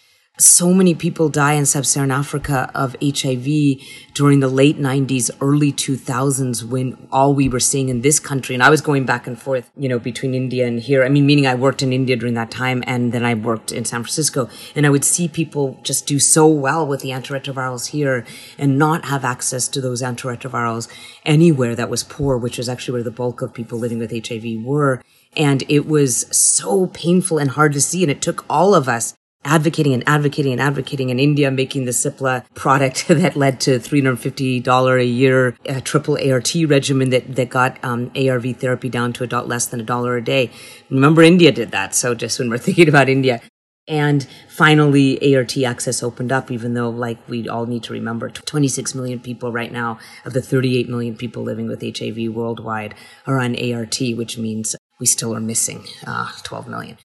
so 0.40 0.72
many 0.72 0.94
people 0.94 1.29
die 1.29 1.55
in 1.55 1.66
sub-Saharan 1.66 2.11
Africa 2.11 2.70
of 2.74 2.96
HIV 3.03 3.81
during 4.14 4.40
the 4.40 4.48
late 4.48 4.79
90s, 4.79 5.31
early 5.40 5.72
2000s 5.72 6.62
when 6.62 7.09
all 7.11 7.35
we 7.35 7.48
were 7.48 7.61
seeing 7.61 7.88
in 7.88 8.03
this 8.03 8.20
country, 8.20 8.55
and 8.55 8.62
I 8.62 8.70
was 8.70 8.81
going 8.81 9.05
back 9.05 9.27
and 9.27 9.40
forth, 9.40 9.70
you 9.77 9.88
know, 9.88 9.98
between 9.98 10.35
India 10.35 10.66
and 10.66 10.81
here. 10.81 11.05
I 11.05 11.09
mean, 11.09 11.27
meaning 11.27 11.46
I 11.46 11.55
worked 11.55 11.83
in 11.83 11.92
India 11.92 12.16
during 12.16 12.35
that 12.35 12.51
time 12.51 12.85
and 12.87 13.12
then 13.12 13.24
I 13.24 13.35
worked 13.35 13.72
in 13.72 13.85
San 13.85 14.03
Francisco 14.03 14.48
and 14.74 14.87
I 14.87 14.90
would 14.90 15.05
see 15.05 15.29
people 15.29 15.79
just 15.83 16.07
do 16.07 16.18
so 16.18 16.46
well 16.46 16.87
with 16.87 17.01
the 17.01 17.11
antiretrovirals 17.11 17.88
here 17.88 18.24
and 18.57 18.79
not 18.79 19.07
have 19.07 19.24
access 19.24 19.66
to 19.68 19.81
those 19.81 20.03
antiretrovirals 20.03 20.88
anywhere 21.24 21.74
that 21.74 21.90
was 21.90 22.05
poor, 22.05 22.38
which 22.38 22.59
is 22.59 22.68
actually 22.68 22.94
where 22.94 23.03
the 23.03 23.11
bulk 23.11 23.42
of 23.42 23.55
people 23.55 23.79
living 23.79 23.98
with 23.98 24.12
HIV 24.12 24.62
were. 24.62 25.03
And 25.37 25.62
it 25.68 25.87
was 25.87 26.27
so 26.37 26.87
painful 26.87 27.38
and 27.38 27.51
hard 27.51 27.72
to 27.74 27.81
see. 27.81 28.03
And 28.03 28.11
it 28.11 28.22
took 28.22 28.44
all 28.48 28.74
of 28.74 28.88
us 28.88 29.14
advocating 29.44 29.94
and 29.94 30.05
advocating 30.07 30.53
and 30.53 30.61
advocating 30.61 31.11
in 31.11 31.18
India, 31.18 31.51
making 31.51 31.85
the 31.85 31.92
Cipla 31.92 32.44
product 32.55 33.09
that 33.09 33.37
led 33.37 33.61
to 33.61 33.79
$350 33.79 35.01
a 35.01 35.05
year 35.05 35.57
a 35.66 35.81
triple 35.81 36.18
ART 36.31 36.55
regimen 36.66 37.11
that, 37.11 37.37
that 37.37 37.48
got 37.48 37.83
um, 37.85 38.11
ARV 38.16 38.57
therapy 38.57 38.88
down 38.88 39.12
to 39.14 39.24
a 39.24 39.27
dot 39.27 39.48
less 39.48 39.66
than 39.66 39.81
a 39.81 39.85
dollar 39.85 40.16
a 40.16 40.24
day. 40.24 40.51
Remember, 40.90 41.22
India 41.22 41.53
did 41.53 41.70
that. 41.70 41.94
So 41.94 42.14
just 42.14 42.38
when 42.38 42.51
we're 42.51 42.59
thinking 42.68 42.88
about 42.88 43.09
India. 43.09 43.40
And 43.87 44.27
finally, 44.51 45.35
ART 45.35 45.57
access 45.57 46.03
opened 46.03 46.31
up, 46.31 46.51
even 46.51 46.74
though, 46.74 46.90
like, 46.90 47.16
we 47.27 47.48
all 47.48 47.64
need 47.64 47.83
to 47.85 47.94
remember 47.94 48.29
26 48.29 48.94
million 48.94 49.18
people 49.18 49.51
right 49.51 49.72
now 49.72 49.98
of 50.27 50.35
the 50.35 50.42
38 50.42 50.90
million 50.90 51.16
people 51.16 51.42
living 51.42 51.68
with 51.68 51.81
HIV 51.81 52.35
worldwide 52.35 52.94
are 53.27 53.40
on 53.40 53.57
ART, 53.57 53.98
which 53.98 54.37
means 54.37 54.77
we 55.01 55.07
still 55.07 55.35
are 55.35 55.40
missing 55.40 55.85
uh, 56.07 56.31
12 56.42 56.68
million. 56.68 56.98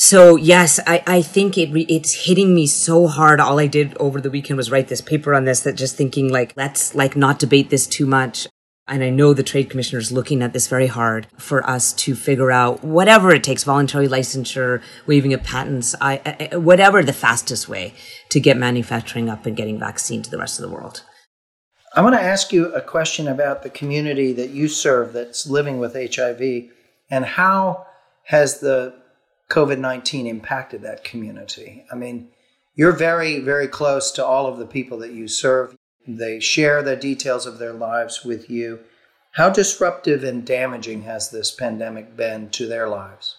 So 0.00 0.36
yes, 0.36 0.78
I, 0.86 1.02
I 1.08 1.22
think 1.22 1.58
it 1.58 1.72
re- 1.72 1.84
it's 1.88 2.26
hitting 2.26 2.54
me 2.54 2.68
so 2.68 3.08
hard. 3.08 3.40
All 3.40 3.58
I 3.58 3.66
did 3.66 3.96
over 3.98 4.20
the 4.20 4.30
weekend 4.30 4.56
was 4.56 4.70
write 4.70 4.86
this 4.86 5.00
paper 5.00 5.34
on 5.34 5.44
this 5.44 5.62
that 5.62 5.72
just 5.72 5.96
thinking 5.96 6.28
like, 6.28 6.52
let's 6.56 6.94
like 6.94 7.16
not 7.16 7.40
debate 7.40 7.70
this 7.70 7.84
too 7.84 8.06
much. 8.06 8.46
And 8.86 9.02
I 9.02 9.10
know 9.10 9.34
the 9.34 9.42
trade 9.42 9.68
commissioner 9.68 9.98
is 9.98 10.12
looking 10.12 10.40
at 10.40 10.52
this 10.52 10.68
very 10.68 10.86
hard 10.86 11.26
for 11.36 11.68
us 11.68 11.92
to 11.94 12.14
figure 12.14 12.52
out 12.52 12.84
whatever 12.84 13.32
it 13.32 13.42
takes, 13.42 13.64
voluntary 13.64 14.06
licensure, 14.06 14.82
waiving 15.08 15.34
of 15.34 15.42
patents, 15.42 15.96
I, 16.00 16.48
I, 16.52 16.56
whatever 16.58 17.02
the 17.02 17.12
fastest 17.12 17.68
way 17.68 17.92
to 18.28 18.38
get 18.38 18.56
manufacturing 18.56 19.28
up 19.28 19.46
and 19.46 19.56
getting 19.56 19.80
vaccine 19.80 20.22
to 20.22 20.30
the 20.30 20.38
rest 20.38 20.60
of 20.60 20.62
the 20.62 20.72
world. 20.72 21.02
I 21.96 22.02
want 22.02 22.14
to 22.14 22.22
ask 22.22 22.52
you 22.52 22.72
a 22.72 22.80
question 22.80 23.26
about 23.26 23.64
the 23.64 23.70
community 23.70 24.32
that 24.34 24.50
you 24.50 24.68
serve 24.68 25.12
that's 25.12 25.48
living 25.48 25.78
with 25.78 25.94
HIV 25.94 26.70
and 27.10 27.24
how 27.24 27.84
has 28.26 28.60
the 28.60 28.94
COVID 29.50 29.78
19 29.78 30.26
impacted 30.26 30.82
that 30.82 31.04
community. 31.04 31.84
I 31.90 31.94
mean, 31.94 32.28
you're 32.74 32.92
very, 32.92 33.40
very 33.40 33.66
close 33.66 34.12
to 34.12 34.24
all 34.24 34.46
of 34.46 34.58
the 34.58 34.66
people 34.66 34.98
that 34.98 35.12
you 35.12 35.26
serve. 35.26 35.74
They 36.06 36.38
share 36.38 36.82
the 36.82 36.96
details 36.96 37.46
of 37.46 37.58
their 37.58 37.72
lives 37.72 38.24
with 38.24 38.48
you. 38.48 38.80
How 39.32 39.50
disruptive 39.50 40.22
and 40.22 40.46
damaging 40.46 41.02
has 41.02 41.30
this 41.30 41.50
pandemic 41.50 42.16
been 42.16 42.50
to 42.50 42.66
their 42.66 42.88
lives? 42.88 43.37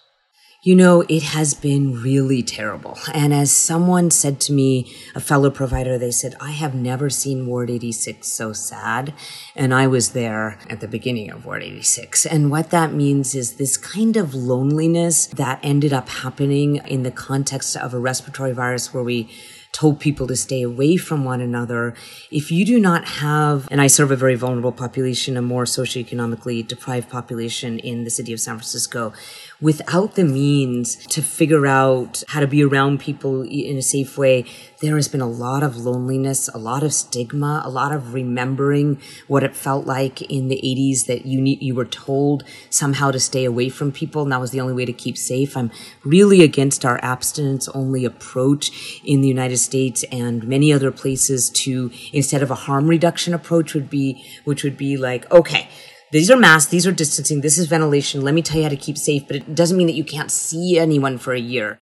You 0.62 0.74
know, 0.74 1.06
it 1.08 1.22
has 1.22 1.54
been 1.54 2.02
really 2.02 2.42
terrible. 2.42 2.98
And 3.14 3.32
as 3.32 3.50
someone 3.50 4.10
said 4.10 4.40
to 4.40 4.52
me, 4.52 4.94
a 5.14 5.20
fellow 5.20 5.48
provider, 5.48 5.96
they 5.96 6.10
said, 6.10 6.34
I 6.38 6.50
have 6.50 6.74
never 6.74 7.08
seen 7.08 7.46
Ward 7.46 7.70
86 7.70 8.28
so 8.28 8.52
sad. 8.52 9.14
And 9.56 9.72
I 9.72 9.86
was 9.86 10.10
there 10.10 10.58
at 10.68 10.80
the 10.80 10.86
beginning 10.86 11.30
of 11.30 11.46
Ward 11.46 11.62
86. 11.62 12.26
And 12.26 12.50
what 12.50 12.68
that 12.72 12.92
means 12.92 13.34
is 13.34 13.54
this 13.54 13.78
kind 13.78 14.18
of 14.18 14.34
loneliness 14.34 15.28
that 15.28 15.60
ended 15.62 15.94
up 15.94 16.10
happening 16.10 16.76
in 16.86 17.04
the 17.04 17.10
context 17.10 17.74
of 17.74 17.94
a 17.94 17.98
respiratory 17.98 18.52
virus 18.52 18.92
where 18.92 19.02
we 19.02 19.30
told 19.72 20.00
people 20.00 20.26
to 20.26 20.36
stay 20.36 20.62
away 20.62 20.96
from 20.96 21.24
one 21.24 21.40
another. 21.40 21.94
If 22.30 22.50
you 22.50 22.66
do 22.66 22.80
not 22.80 23.04
have, 23.04 23.68
and 23.70 23.80
I 23.80 23.86
serve 23.86 24.10
a 24.10 24.16
very 24.16 24.34
vulnerable 24.34 24.72
population, 24.72 25.36
a 25.36 25.42
more 25.42 25.64
socioeconomically 25.64 26.66
deprived 26.66 27.08
population 27.08 27.78
in 27.78 28.04
the 28.04 28.10
city 28.10 28.32
of 28.32 28.40
San 28.40 28.56
Francisco, 28.56 29.12
without 29.60 30.14
the 30.14 30.24
means 30.24 30.96
to 31.06 31.22
figure 31.22 31.66
out 31.66 32.22
how 32.28 32.40
to 32.40 32.46
be 32.46 32.64
around 32.64 33.00
people 33.00 33.42
in 33.42 33.76
a 33.76 33.82
safe 33.82 34.16
way, 34.16 34.44
there 34.80 34.96
has 34.96 35.08
been 35.08 35.20
a 35.20 35.28
lot 35.28 35.62
of 35.62 35.76
loneliness, 35.76 36.48
a 36.48 36.58
lot 36.58 36.82
of 36.82 36.94
stigma, 36.94 37.62
a 37.64 37.70
lot 37.70 37.92
of 37.92 38.14
remembering 38.14 39.00
what 39.26 39.42
it 39.42 39.54
felt 39.54 39.86
like 39.86 40.22
in 40.22 40.48
the 40.48 40.60
80s 40.64 41.06
that 41.06 41.26
you 41.26 41.40
need, 41.40 41.62
you 41.62 41.74
were 41.74 41.84
told 41.84 42.44
somehow 42.70 43.10
to 43.10 43.20
stay 43.20 43.44
away 43.44 43.68
from 43.68 43.92
people 43.92 44.22
and 44.22 44.32
that 44.32 44.40
was 44.40 44.50
the 44.50 44.60
only 44.60 44.74
way 44.74 44.84
to 44.86 44.92
keep 44.92 45.18
safe. 45.18 45.56
I'm 45.56 45.70
really 46.04 46.42
against 46.42 46.84
our 46.84 46.98
abstinence 47.02 47.68
only 47.68 48.04
approach 48.04 49.00
in 49.04 49.20
the 49.20 49.28
United 49.28 49.58
States 49.58 50.04
and 50.10 50.46
many 50.46 50.72
other 50.72 50.90
places 50.90 51.50
to 51.50 51.90
instead 52.12 52.42
of 52.42 52.50
a 52.50 52.54
harm 52.54 52.88
reduction 52.88 53.34
approach 53.34 53.74
would 53.74 53.90
be 53.90 54.24
which 54.44 54.64
would 54.64 54.76
be 54.76 54.96
like 54.96 55.30
okay 55.30 55.68
these 56.12 56.30
are 56.30 56.36
masks, 56.36 56.70
these 56.70 56.86
are 56.86 56.92
distancing, 56.92 57.40
this 57.40 57.58
is 57.58 57.66
ventilation. 57.66 58.22
Let 58.22 58.34
me 58.34 58.42
tell 58.42 58.58
you 58.58 58.64
how 58.64 58.68
to 58.68 58.76
keep 58.76 58.98
safe, 58.98 59.26
but 59.26 59.36
it 59.36 59.54
doesn't 59.54 59.76
mean 59.76 59.86
that 59.86 59.94
you 59.94 60.04
can't 60.04 60.30
see 60.30 60.78
anyone 60.78 61.18
for 61.18 61.32
a 61.32 61.40
year. 61.40 61.78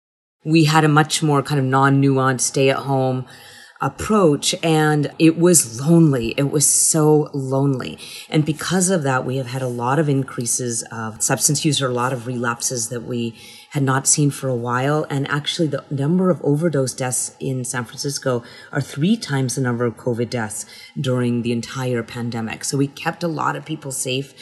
We 0.44 0.64
had 0.64 0.84
a 0.84 0.88
much 0.88 1.22
more 1.22 1.42
kind 1.42 1.58
of 1.58 1.64
non-nuanced 1.64 2.42
stay 2.42 2.70
at 2.70 2.78
home 2.78 3.26
approach 3.80 4.54
and 4.62 5.12
it 5.18 5.37
was 5.37 5.80
lonely. 5.80 6.34
It 6.38 6.50
was 6.50 6.66
so 6.66 7.28
lonely. 7.34 7.98
And 8.30 8.44
because 8.44 8.88
of 8.88 9.02
that, 9.02 9.26
we 9.26 9.37
have 9.37 9.48
had 9.48 9.62
a 9.62 9.68
lot 9.68 9.98
of 9.98 10.08
increases 10.08 10.82
of 10.90 11.22
substance 11.22 11.64
use 11.64 11.82
or 11.82 11.88
a 11.88 11.94
lot 11.94 12.12
of 12.12 12.26
relapses 12.26 12.88
that 12.88 13.02
we 13.02 13.38
had 13.74 13.82
not 13.82 14.06
seen 14.06 14.30
for 14.30 14.48
a 14.48 14.54
while. 14.54 15.04
And 15.10 15.28
actually, 15.28 15.66
the 15.66 15.84
number 15.90 16.30
of 16.30 16.40
overdose 16.44 16.94
deaths 16.94 17.34
in 17.40 17.64
San 17.64 17.84
Francisco 17.84 18.44
are 18.70 18.80
three 18.80 19.16
times 19.16 19.56
the 19.56 19.60
number 19.60 19.84
of 19.84 19.96
COVID 19.96 20.30
deaths 20.30 20.64
during 20.98 21.42
the 21.42 21.50
entire 21.50 22.04
pandemic. 22.04 22.62
So 22.62 22.78
we 22.78 22.87
kept 22.87 23.24
a 23.24 23.28
lot 23.28 23.56
of 23.56 23.64
people 23.64 23.90
safe 23.90 24.32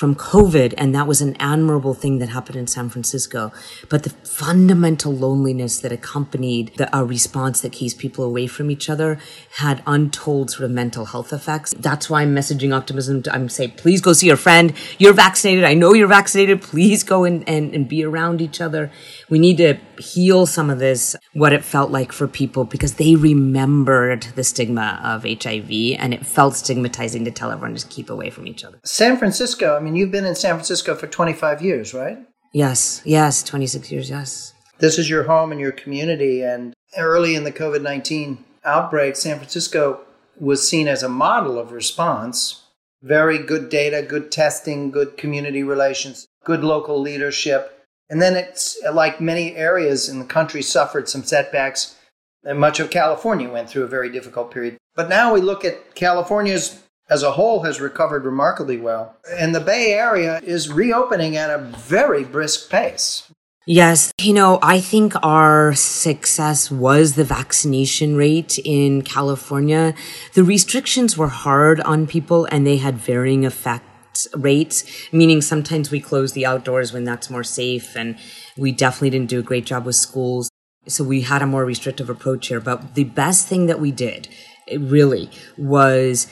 from 0.00 0.14
COVID, 0.14 0.72
and 0.78 0.94
that 0.94 1.06
was 1.06 1.20
an 1.20 1.36
admirable 1.38 1.92
thing 1.92 2.20
that 2.20 2.30
happened 2.30 2.56
in 2.56 2.66
San 2.66 2.88
Francisco. 2.88 3.52
But 3.90 4.04
the 4.04 4.08
fundamental 4.08 5.12
loneliness 5.12 5.78
that 5.80 5.92
accompanied 5.92 6.74
the 6.78 6.88
uh, 6.96 7.02
response 7.02 7.60
that 7.60 7.72
keeps 7.72 7.92
people 7.92 8.24
away 8.24 8.46
from 8.46 8.70
each 8.70 8.88
other 8.88 9.18
had 9.58 9.82
untold 9.86 10.52
sort 10.52 10.64
of 10.64 10.70
mental 10.70 11.04
health 11.04 11.34
effects. 11.34 11.74
That's 11.74 12.08
why 12.08 12.22
I'm 12.22 12.34
messaging 12.34 12.74
optimism. 12.74 13.24
To, 13.24 13.34
I'm 13.34 13.50
saying, 13.50 13.72
please 13.72 14.00
go 14.00 14.14
see 14.14 14.28
your 14.28 14.38
friend. 14.38 14.72
You're 14.96 15.12
vaccinated. 15.12 15.64
I 15.64 15.74
know 15.74 15.92
you're 15.92 16.08
vaccinated. 16.08 16.62
Please 16.62 17.02
go 17.02 17.24
and, 17.24 17.46
and, 17.46 17.74
and 17.74 17.86
be 17.86 18.02
around 18.02 18.40
each 18.40 18.62
other. 18.62 18.90
We 19.28 19.38
need 19.38 19.58
to 19.58 19.74
heal 20.00 20.46
some 20.46 20.70
of 20.70 20.78
this, 20.78 21.14
what 21.34 21.52
it 21.52 21.62
felt 21.62 21.90
like 21.90 22.10
for 22.10 22.26
people, 22.26 22.64
because 22.64 22.94
they 22.94 23.16
remembered 23.16 24.22
the 24.34 24.44
stigma 24.44 24.98
of 25.04 25.24
HIV, 25.24 25.70
and 25.98 26.14
it 26.14 26.24
felt 26.24 26.56
stigmatizing 26.56 27.26
to 27.26 27.30
tell 27.30 27.50
everyone 27.50 27.76
to 27.76 27.86
keep 27.86 28.08
away 28.08 28.30
from 28.30 28.46
each 28.46 28.64
other. 28.64 28.80
San 28.82 29.18
Francisco, 29.18 29.76
I 29.76 29.80
mean, 29.80 29.89
mean, 29.90 30.00
you've 30.00 30.10
been 30.10 30.24
in 30.24 30.34
San 30.34 30.54
Francisco 30.54 30.94
for 30.94 31.06
25 31.06 31.62
years, 31.62 31.92
right? 31.92 32.18
Yes, 32.52 33.02
yes, 33.04 33.42
26 33.42 33.92
years, 33.92 34.10
yes. 34.10 34.54
This 34.78 34.98
is 34.98 35.10
your 35.10 35.24
home 35.24 35.52
and 35.52 35.60
your 35.60 35.72
community. 35.72 36.42
And 36.42 36.72
early 36.96 37.34
in 37.34 37.44
the 37.44 37.52
COVID 37.52 37.82
19 37.82 38.44
outbreak, 38.64 39.16
San 39.16 39.36
Francisco 39.36 40.00
was 40.38 40.66
seen 40.66 40.88
as 40.88 41.02
a 41.02 41.08
model 41.08 41.58
of 41.58 41.72
response. 41.72 42.62
Very 43.02 43.38
good 43.38 43.68
data, 43.68 44.02
good 44.02 44.30
testing, 44.30 44.90
good 44.90 45.16
community 45.16 45.62
relations, 45.62 46.26
good 46.44 46.64
local 46.64 47.00
leadership. 47.00 47.86
And 48.08 48.20
then 48.20 48.36
it's 48.36 48.78
like 48.92 49.20
many 49.20 49.54
areas 49.54 50.08
in 50.08 50.18
the 50.18 50.24
country 50.24 50.62
suffered 50.62 51.08
some 51.08 51.22
setbacks. 51.22 51.96
And 52.42 52.58
much 52.58 52.80
of 52.80 52.90
California 52.90 53.50
went 53.50 53.68
through 53.68 53.84
a 53.84 53.88
very 53.88 54.10
difficult 54.10 54.50
period. 54.50 54.76
But 54.94 55.08
now 55.08 55.32
we 55.32 55.40
look 55.40 55.64
at 55.64 55.94
California's 55.94 56.82
as 57.10 57.22
a 57.22 57.32
whole 57.32 57.64
has 57.64 57.80
recovered 57.80 58.24
remarkably 58.24 58.76
well. 58.76 59.16
And 59.36 59.54
the 59.54 59.60
Bay 59.60 59.92
Area 59.92 60.40
is 60.42 60.72
reopening 60.72 61.36
at 61.36 61.50
a 61.50 61.58
very 61.58 62.24
brisk 62.24 62.70
pace. 62.70 63.30
Yes. 63.66 64.12
You 64.18 64.32
know, 64.32 64.58
I 64.62 64.80
think 64.80 65.12
our 65.22 65.74
success 65.74 66.70
was 66.70 67.14
the 67.14 67.24
vaccination 67.24 68.16
rate 68.16 68.58
in 68.64 69.02
California. 69.02 69.94
The 70.34 70.44
restrictions 70.44 71.16
were 71.16 71.28
hard 71.28 71.80
on 71.82 72.06
people 72.06 72.48
and 72.50 72.66
they 72.66 72.78
had 72.78 72.96
varying 72.96 73.44
effects 73.44 74.26
rates, 74.34 74.84
meaning 75.12 75.40
sometimes 75.40 75.90
we 75.90 76.00
close 76.00 76.32
the 76.32 76.46
outdoors 76.46 76.92
when 76.92 77.04
that's 77.04 77.30
more 77.30 77.44
safe. 77.44 77.96
And 77.96 78.18
we 78.56 78.72
definitely 78.72 79.10
didn't 79.10 79.30
do 79.30 79.38
a 79.38 79.42
great 79.42 79.66
job 79.66 79.84
with 79.84 79.96
schools. 79.96 80.50
So 80.88 81.04
we 81.04 81.20
had 81.20 81.42
a 81.42 81.46
more 81.46 81.64
restrictive 81.64 82.10
approach 82.10 82.48
here. 82.48 82.60
But 82.60 82.94
the 82.94 83.04
best 83.04 83.46
thing 83.46 83.66
that 83.66 83.78
we 83.78 83.92
did, 83.92 84.28
really, 84.72 85.30
was 85.56 86.26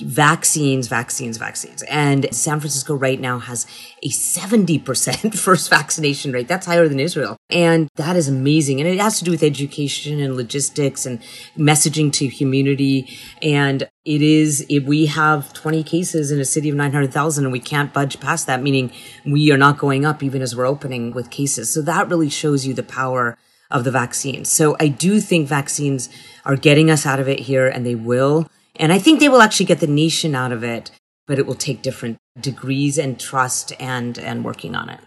vaccines, 0.00 0.88
vaccines, 0.88 1.36
vaccines. 1.36 1.82
And 1.82 2.32
San 2.34 2.60
Francisco 2.60 2.94
right 2.94 3.20
now 3.20 3.38
has 3.38 3.66
a 4.02 4.08
70% 4.08 5.34
first 5.38 5.70
vaccination 5.70 6.32
rate. 6.32 6.48
That's 6.48 6.66
higher 6.66 6.88
than 6.88 7.00
Israel. 7.00 7.36
And 7.50 7.88
that 7.96 8.16
is 8.16 8.28
amazing. 8.28 8.80
And 8.80 8.88
it 8.88 8.98
has 8.98 9.18
to 9.18 9.24
do 9.24 9.30
with 9.30 9.42
education 9.42 10.20
and 10.20 10.36
logistics 10.36 11.06
and 11.06 11.20
messaging 11.56 12.12
to 12.14 12.28
community. 12.28 13.08
And 13.40 13.88
it 14.04 14.20
is, 14.20 14.66
if 14.68 14.84
we 14.84 15.06
have 15.06 15.52
20 15.52 15.82
cases 15.84 16.30
in 16.30 16.40
a 16.40 16.44
city 16.44 16.68
of 16.68 16.76
900,000 16.76 17.44
and 17.44 17.52
we 17.52 17.60
can't 17.60 17.92
budge 17.92 18.20
past 18.20 18.46
that, 18.46 18.62
meaning 18.62 18.92
we 19.24 19.52
are 19.52 19.58
not 19.58 19.78
going 19.78 20.04
up 20.04 20.22
even 20.22 20.42
as 20.42 20.56
we're 20.56 20.66
opening 20.66 21.12
with 21.12 21.30
cases. 21.30 21.72
So 21.72 21.82
that 21.82 22.08
really 22.08 22.28
shows 22.28 22.66
you 22.66 22.74
the 22.74 22.82
power 22.82 23.38
of 23.70 23.84
the 23.84 23.90
vaccines. 23.90 24.50
So 24.50 24.76
I 24.78 24.88
do 24.88 25.20
think 25.20 25.48
vaccines 25.48 26.08
are 26.44 26.56
getting 26.56 26.90
us 26.90 27.06
out 27.06 27.20
of 27.20 27.28
it 27.28 27.40
here 27.40 27.66
and 27.66 27.86
they 27.86 27.94
will. 27.94 28.48
And 28.76 28.92
I 28.92 28.98
think 28.98 29.20
they 29.20 29.28
will 29.28 29.42
actually 29.42 29.66
get 29.66 29.80
the 29.80 29.86
nation 29.86 30.34
out 30.34 30.52
of 30.52 30.64
it, 30.64 30.90
but 31.26 31.38
it 31.38 31.46
will 31.46 31.54
take 31.54 31.82
different 31.82 32.18
degrees 32.40 32.98
and 32.98 33.18
trust 33.18 33.72
and, 33.78 34.18
and 34.18 34.44
working 34.44 34.74
on 34.74 34.88
it. 34.88 35.00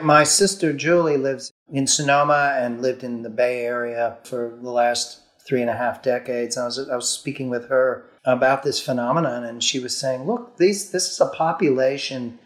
My 0.00 0.24
sister 0.24 0.72
Julie 0.72 1.16
lives 1.16 1.52
in 1.72 1.86
Sonoma 1.86 2.56
and 2.58 2.82
lived 2.82 3.04
in 3.04 3.22
the 3.22 3.30
Bay 3.30 3.64
Area 3.64 4.18
for 4.24 4.58
the 4.60 4.70
last 4.70 5.20
three 5.46 5.60
and 5.60 5.70
a 5.70 5.76
half 5.76 6.02
decades. 6.02 6.56
I 6.56 6.64
was, 6.64 6.88
I 6.88 6.96
was 6.96 7.08
speaking 7.08 7.48
with 7.50 7.68
her 7.68 8.06
about 8.24 8.62
this 8.62 8.80
phenomenon, 8.80 9.44
and 9.44 9.62
she 9.62 9.78
was 9.78 9.96
saying, 9.96 10.24
look, 10.24 10.56
these, 10.56 10.90
this 10.90 11.10
is 11.10 11.20
a 11.20 11.26
population 11.26 12.38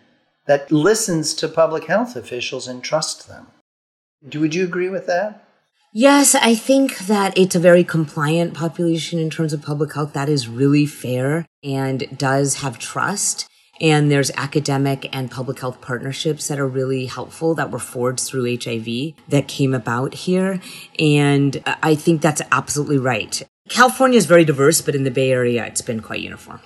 that 0.47 0.73
listens 0.73 1.35
to 1.35 1.49
public 1.49 1.85
health 1.85 2.17
officials 2.17 2.69
and 2.69 2.83
trusts 2.83 3.25
them. 3.25 3.47
Do, 4.29 4.41
would 4.41 4.55
you 4.55 4.65
agree 4.65 4.91
with 4.91 5.07
that? 5.07 5.48
Yes, 5.93 6.35
I 6.35 6.55
think 6.55 6.99
that 7.07 7.37
it's 7.39 7.55
a 7.55 7.61
very 7.61 7.83
compliant 7.83 8.53
population 8.53 9.19
in 9.19 9.31
terms 9.31 9.55
of 9.55 9.63
public 9.63 9.95
health. 9.95 10.13
That 10.13 10.29
is 10.29 10.47
really 10.47 10.85
fair 10.85 11.47
and 11.65 12.07
does 12.17 12.57
have 12.57 12.79
trust. 12.79 13.49
And 13.81 14.11
there's 14.11 14.31
academic 14.33 15.09
and 15.17 15.31
public 15.31 15.61
health 15.61 15.81
partnerships 15.81 16.49
that 16.49 16.59
are 16.59 16.67
really 16.67 17.07
helpful 17.07 17.55
that 17.55 17.71
were 17.71 17.79
forged 17.79 18.21
through 18.21 18.59
HIV 18.59 19.15
that 19.29 19.49
came 19.49 19.73
about 19.73 20.15
here. 20.15 20.61
And 20.99 21.63
I 21.65 21.95
think 21.95 22.21
that's 22.21 22.43
absolutely 22.53 22.99
right. 22.99 23.43
California 23.69 24.19
is 24.19 24.27
very 24.27 24.45
diverse, 24.45 24.83
but 24.83 24.95
in 24.95 25.05
the 25.05 25.11
Bay 25.11 25.31
Area, 25.31 25.65
it's 25.65 25.83
been 25.83 26.01
quite 26.01 26.21
uniform. 26.21 26.61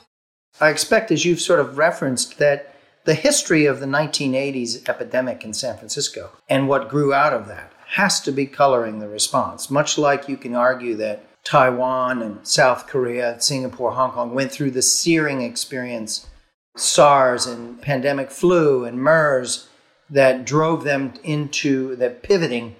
I 0.60 0.70
expect, 0.70 1.10
as 1.10 1.24
you've 1.24 1.40
sort 1.40 1.60
of 1.60 1.78
referenced, 1.78 2.38
that 2.38 2.74
the 3.04 3.14
history 3.14 3.66
of 3.66 3.80
the 3.80 3.86
1980s 3.86 4.88
epidemic 4.88 5.44
in 5.44 5.52
San 5.52 5.76
Francisco 5.76 6.30
and 6.48 6.68
what 6.68 6.88
grew 6.88 7.12
out 7.12 7.32
of 7.32 7.46
that 7.48 7.71
has 7.92 8.20
to 8.22 8.32
be 8.32 8.46
coloring 8.46 8.98
the 8.98 9.08
response, 9.08 9.70
much 9.70 9.98
like 9.98 10.28
you 10.28 10.36
can 10.36 10.54
argue 10.54 10.96
that 10.96 11.24
Taiwan 11.44 12.22
and 12.22 12.46
South 12.46 12.86
Korea, 12.86 13.38
Singapore, 13.38 13.92
Hong 13.92 14.12
Kong 14.12 14.34
went 14.34 14.50
through 14.50 14.70
the 14.70 14.80
searing 14.80 15.42
experience 15.42 16.26
SARS 16.74 17.46
and 17.46 17.82
pandemic 17.82 18.30
flu 18.30 18.86
and 18.86 18.98
MERS 18.98 19.68
that 20.08 20.46
drove 20.46 20.84
them 20.84 21.12
into 21.22 21.94
the 21.96 22.08
pivoting 22.08 22.76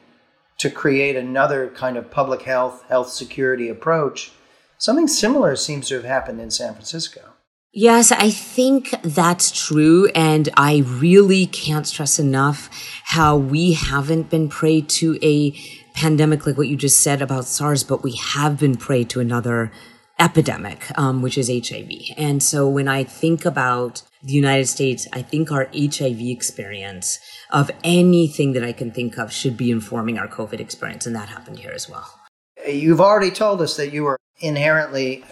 to 0.59 0.70
create 0.70 1.16
another 1.16 1.68
kind 1.68 1.98
of 1.98 2.11
public 2.11 2.42
health, 2.42 2.85
health 2.88 3.11
security 3.11 3.68
approach. 3.68 4.33
Something 4.79 5.09
similar 5.09 5.57
seems 5.57 5.88
to 5.88 5.96
have 5.96 6.05
happened 6.05 6.40
in 6.40 6.51
San 6.51 6.72
Francisco. 6.72 7.31
Yes, 7.74 8.12
I 8.12 8.30
think 8.30 8.90
that's 9.02 9.50
true. 9.50 10.08
And 10.14 10.50
I 10.58 10.85
really 10.87 11.46
can't 11.46 11.87
stress 11.87 12.18
enough 12.18 12.68
how 13.04 13.38
we 13.38 13.72
haven't 13.72 14.28
been 14.28 14.50
prey 14.50 14.82
to 14.82 15.18
a 15.22 15.52
pandemic 15.94 16.46
like 16.46 16.58
what 16.58 16.68
you 16.68 16.76
just 16.76 17.00
said 17.00 17.22
about 17.22 17.46
SARS, 17.46 17.82
but 17.82 18.02
we 18.02 18.12
have 18.16 18.58
been 18.58 18.76
prey 18.76 19.04
to 19.04 19.20
another 19.20 19.72
epidemic, 20.18 20.87
um, 20.98 21.22
which 21.22 21.38
is 21.38 21.48
HIV. 21.48 21.90
And 22.18 22.42
so 22.42 22.68
when 22.68 22.88
I 22.88 23.04
think 23.04 23.46
about 23.46 24.02
the 24.22 24.35
United 24.35 24.66
States, 24.66 25.08
I 25.11 25.22
think 25.22 25.50
our 25.50 25.68
HIV 25.74 26.20
experience 26.20 27.18
of 27.50 27.70
anything 27.82 28.52
that 28.52 28.62
I 28.62 28.72
can 28.72 28.90
think 28.90 29.18
of 29.18 29.32
should 29.32 29.56
be 29.56 29.70
informing 29.70 30.18
our 30.18 30.28
COVID 30.28 30.61
experience. 30.61 31.06
And 31.06 31.16
that 31.16 31.30
happened 31.30 31.58
here 31.58 31.72
as 31.72 31.88
well. 31.88 32.20
You've 32.68 33.00
already 33.00 33.30
told 33.30 33.62
us 33.62 33.76
that 33.78 33.92
you 33.94 34.04
were 34.04 34.18
inherently 34.40 35.24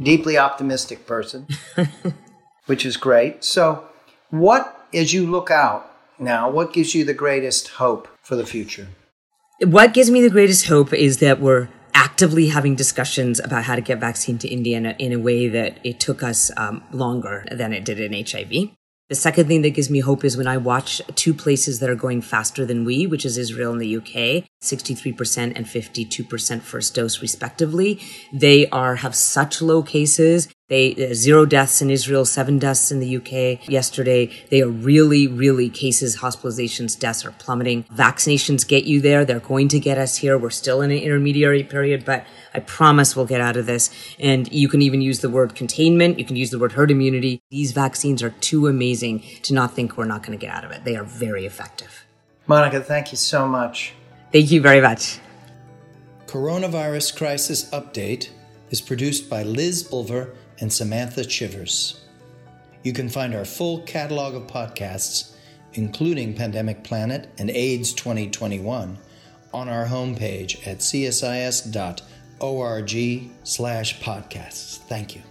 deeply 0.00 0.38
optimistic 0.38 1.06
person, 1.06 1.46
which 2.66 2.84
is 2.84 2.96
great. 2.96 3.44
So, 3.44 3.84
what, 4.30 4.86
as 4.92 5.12
you 5.12 5.26
look 5.30 5.50
out 5.50 5.90
now, 6.18 6.50
what 6.50 6.72
gives 6.72 6.94
you 6.94 7.04
the 7.04 7.14
greatest 7.14 7.68
hope 7.68 8.08
for 8.22 8.36
the 8.36 8.46
future? 8.46 8.88
What 9.60 9.94
gives 9.94 10.10
me 10.10 10.20
the 10.20 10.30
greatest 10.30 10.66
hope 10.66 10.92
is 10.92 11.18
that 11.18 11.40
we're 11.40 11.68
actively 11.94 12.48
having 12.48 12.74
discussions 12.74 13.40
about 13.40 13.64
how 13.64 13.74
to 13.74 13.80
get 13.80 13.98
vaccine 13.98 14.36
to 14.38 14.48
India 14.48 14.76
in 14.76 14.86
a, 14.86 14.90
in 14.98 15.12
a 15.12 15.18
way 15.18 15.48
that 15.48 15.78
it 15.82 15.98
took 15.98 16.22
us 16.22 16.50
um, 16.56 16.82
longer 16.92 17.46
than 17.50 17.72
it 17.72 17.84
did 17.84 17.98
in 17.98 18.12
HIV. 18.12 18.76
The 19.08 19.14
second 19.14 19.46
thing 19.46 19.62
that 19.62 19.70
gives 19.70 19.88
me 19.88 20.00
hope 20.00 20.24
is 20.24 20.36
when 20.36 20.48
I 20.48 20.56
watch 20.56 21.00
two 21.14 21.32
places 21.32 21.78
that 21.78 21.88
are 21.88 21.94
going 21.94 22.22
faster 22.22 22.66
than 22.66 22.84
we, 22.84 23.06
which 23.06 23.24
is 23.24 23.38
Israel 23.38 23.70
and 23.70 23.80
the 23.80 23.96
UK, 23.98 24.48
63% 24.64 25.52
and 25.54 25.64
52% 25.64 26.62
first 26.62 26.96
dose 26.96 27.22
respectively. 27.22 28.00
They 28.32 28.68
are 28.70 28.96
have 28.96 29.14
such 29.14 29.62
low 29.62 29.84
cases. 29.84 30.48
They 30.68 30.94
uh, 30.94 31.14
zero 31.14 31.46
deaths 31.46 31.80
in 31.80 31.90
Israel, 31.90 32.24
seven 32.24 32.58
deaths 32.58 32.90
in 32.90 32.98
the 32.98 33.16
UK 33.18 33.68
yesterday. 33.68 34.32
They 34.50 34.62
are 34.62 34.68
really, 34.68 35.28
really 35.28 35.68
cases, 35.68 36.16
hospitalizations, 36.16 36.98
deaths 36.98 37.24
are 37.24 37.30
plummeting. 37.30 37.84
Vaccinations 37.84 38.66
get 38.66 38.82
you 38.82 39.00
there. 39.00 39.24
They're 39.24 39.38
going 39.38 39.68
to 39.68 39.78
get 39.78 39.96
us 39.96 40.16
here. 40.16 40.36
We're 40.36 40.50
still 40.50 40.82
in 40.82 40.90
an 40.90 40.98
intermediary 40.98 41.62
period, 41.62 42.04
but 42.04 42.26
I 42.52 42.58
promise 42.58 43.14
we'll 43.14 43.26
get 43.26 43.40
out 43.40 43.56
of 43.56 43.66
this. 43.66 43.90
And 44.18 44.52
you 44.52 44.68
can 44.68 44.82
even 44.82 45.00
use 45.00 45.20
the 45.20 45.30
word 45.30 45.54
containment. 45.54 46.18
You 46.18 46.24
can 46.24 46.34
use 46.34 46.50
the 46.50 46.58
word 46.58 46.72
herd 46.72 46.90
immunity. 46.90 47.42
These 47.50 47.70
vaccines 47.70 48.20
are 48.20 48.30
too 48.30 48.66
amazing 48.66 49.22
to 49.42 49.54
not 49.54 49.72
think 49.72 49.96
we're 49.96 50.04
not 50.04 50.24
going 50.24 50.36
to 50.36 50.44
get 50.44 50.52
out 50.52 50.64
of 50.64 50.72
it. 50.72 50.82
They 50.82 50.96
are 50.96 51.04
very 51.04 51.46
effective. 51.46 52.04
Monica, 52.48 52.80
thank 52.80 53.12
you 53.12 53.18
so 53.18 53.46
much. 53.46 53.94
Thank 54.32 54.50
you 54.50 54.60
very 54.60 54.80
much. 54.80 55.20
Coronavirus 56.26 57.16
Crisis 57.16 57.70
Update 57.70 58.30
is 58.70 58.80
produced 58.80 59.30
by 59.30 59.44
Liz 59.44 59.84
Bulver 59.84 60.34
and 60.60 60.72
Samantha 60.72 61.24
Chivers. 61.24 62.00
You 62.82 62.92
can 62.92 63.08
find 63.08 63.34
our 63.34 63.44
full 63.44 63.80
catalog 63.80 64.34
of 64.34 64.46
podcasts, 64.46 65.34
including 65.74 66.34
Pandemic 66.34 66.84
Planet 66.84 67.28
and 67.38 67.50
AIDS 67.50 67.92
2021, 67.92 68.98
on 69.52 69.68
our 69.68 69.86
homepage 69.86 70.66
at 70.66 70.78
csis.org 70.78 71.70
slash 73.44 74.00
podcasts. 74.00 74.78
Thank 74.78 75.16
you. 75.16 75.22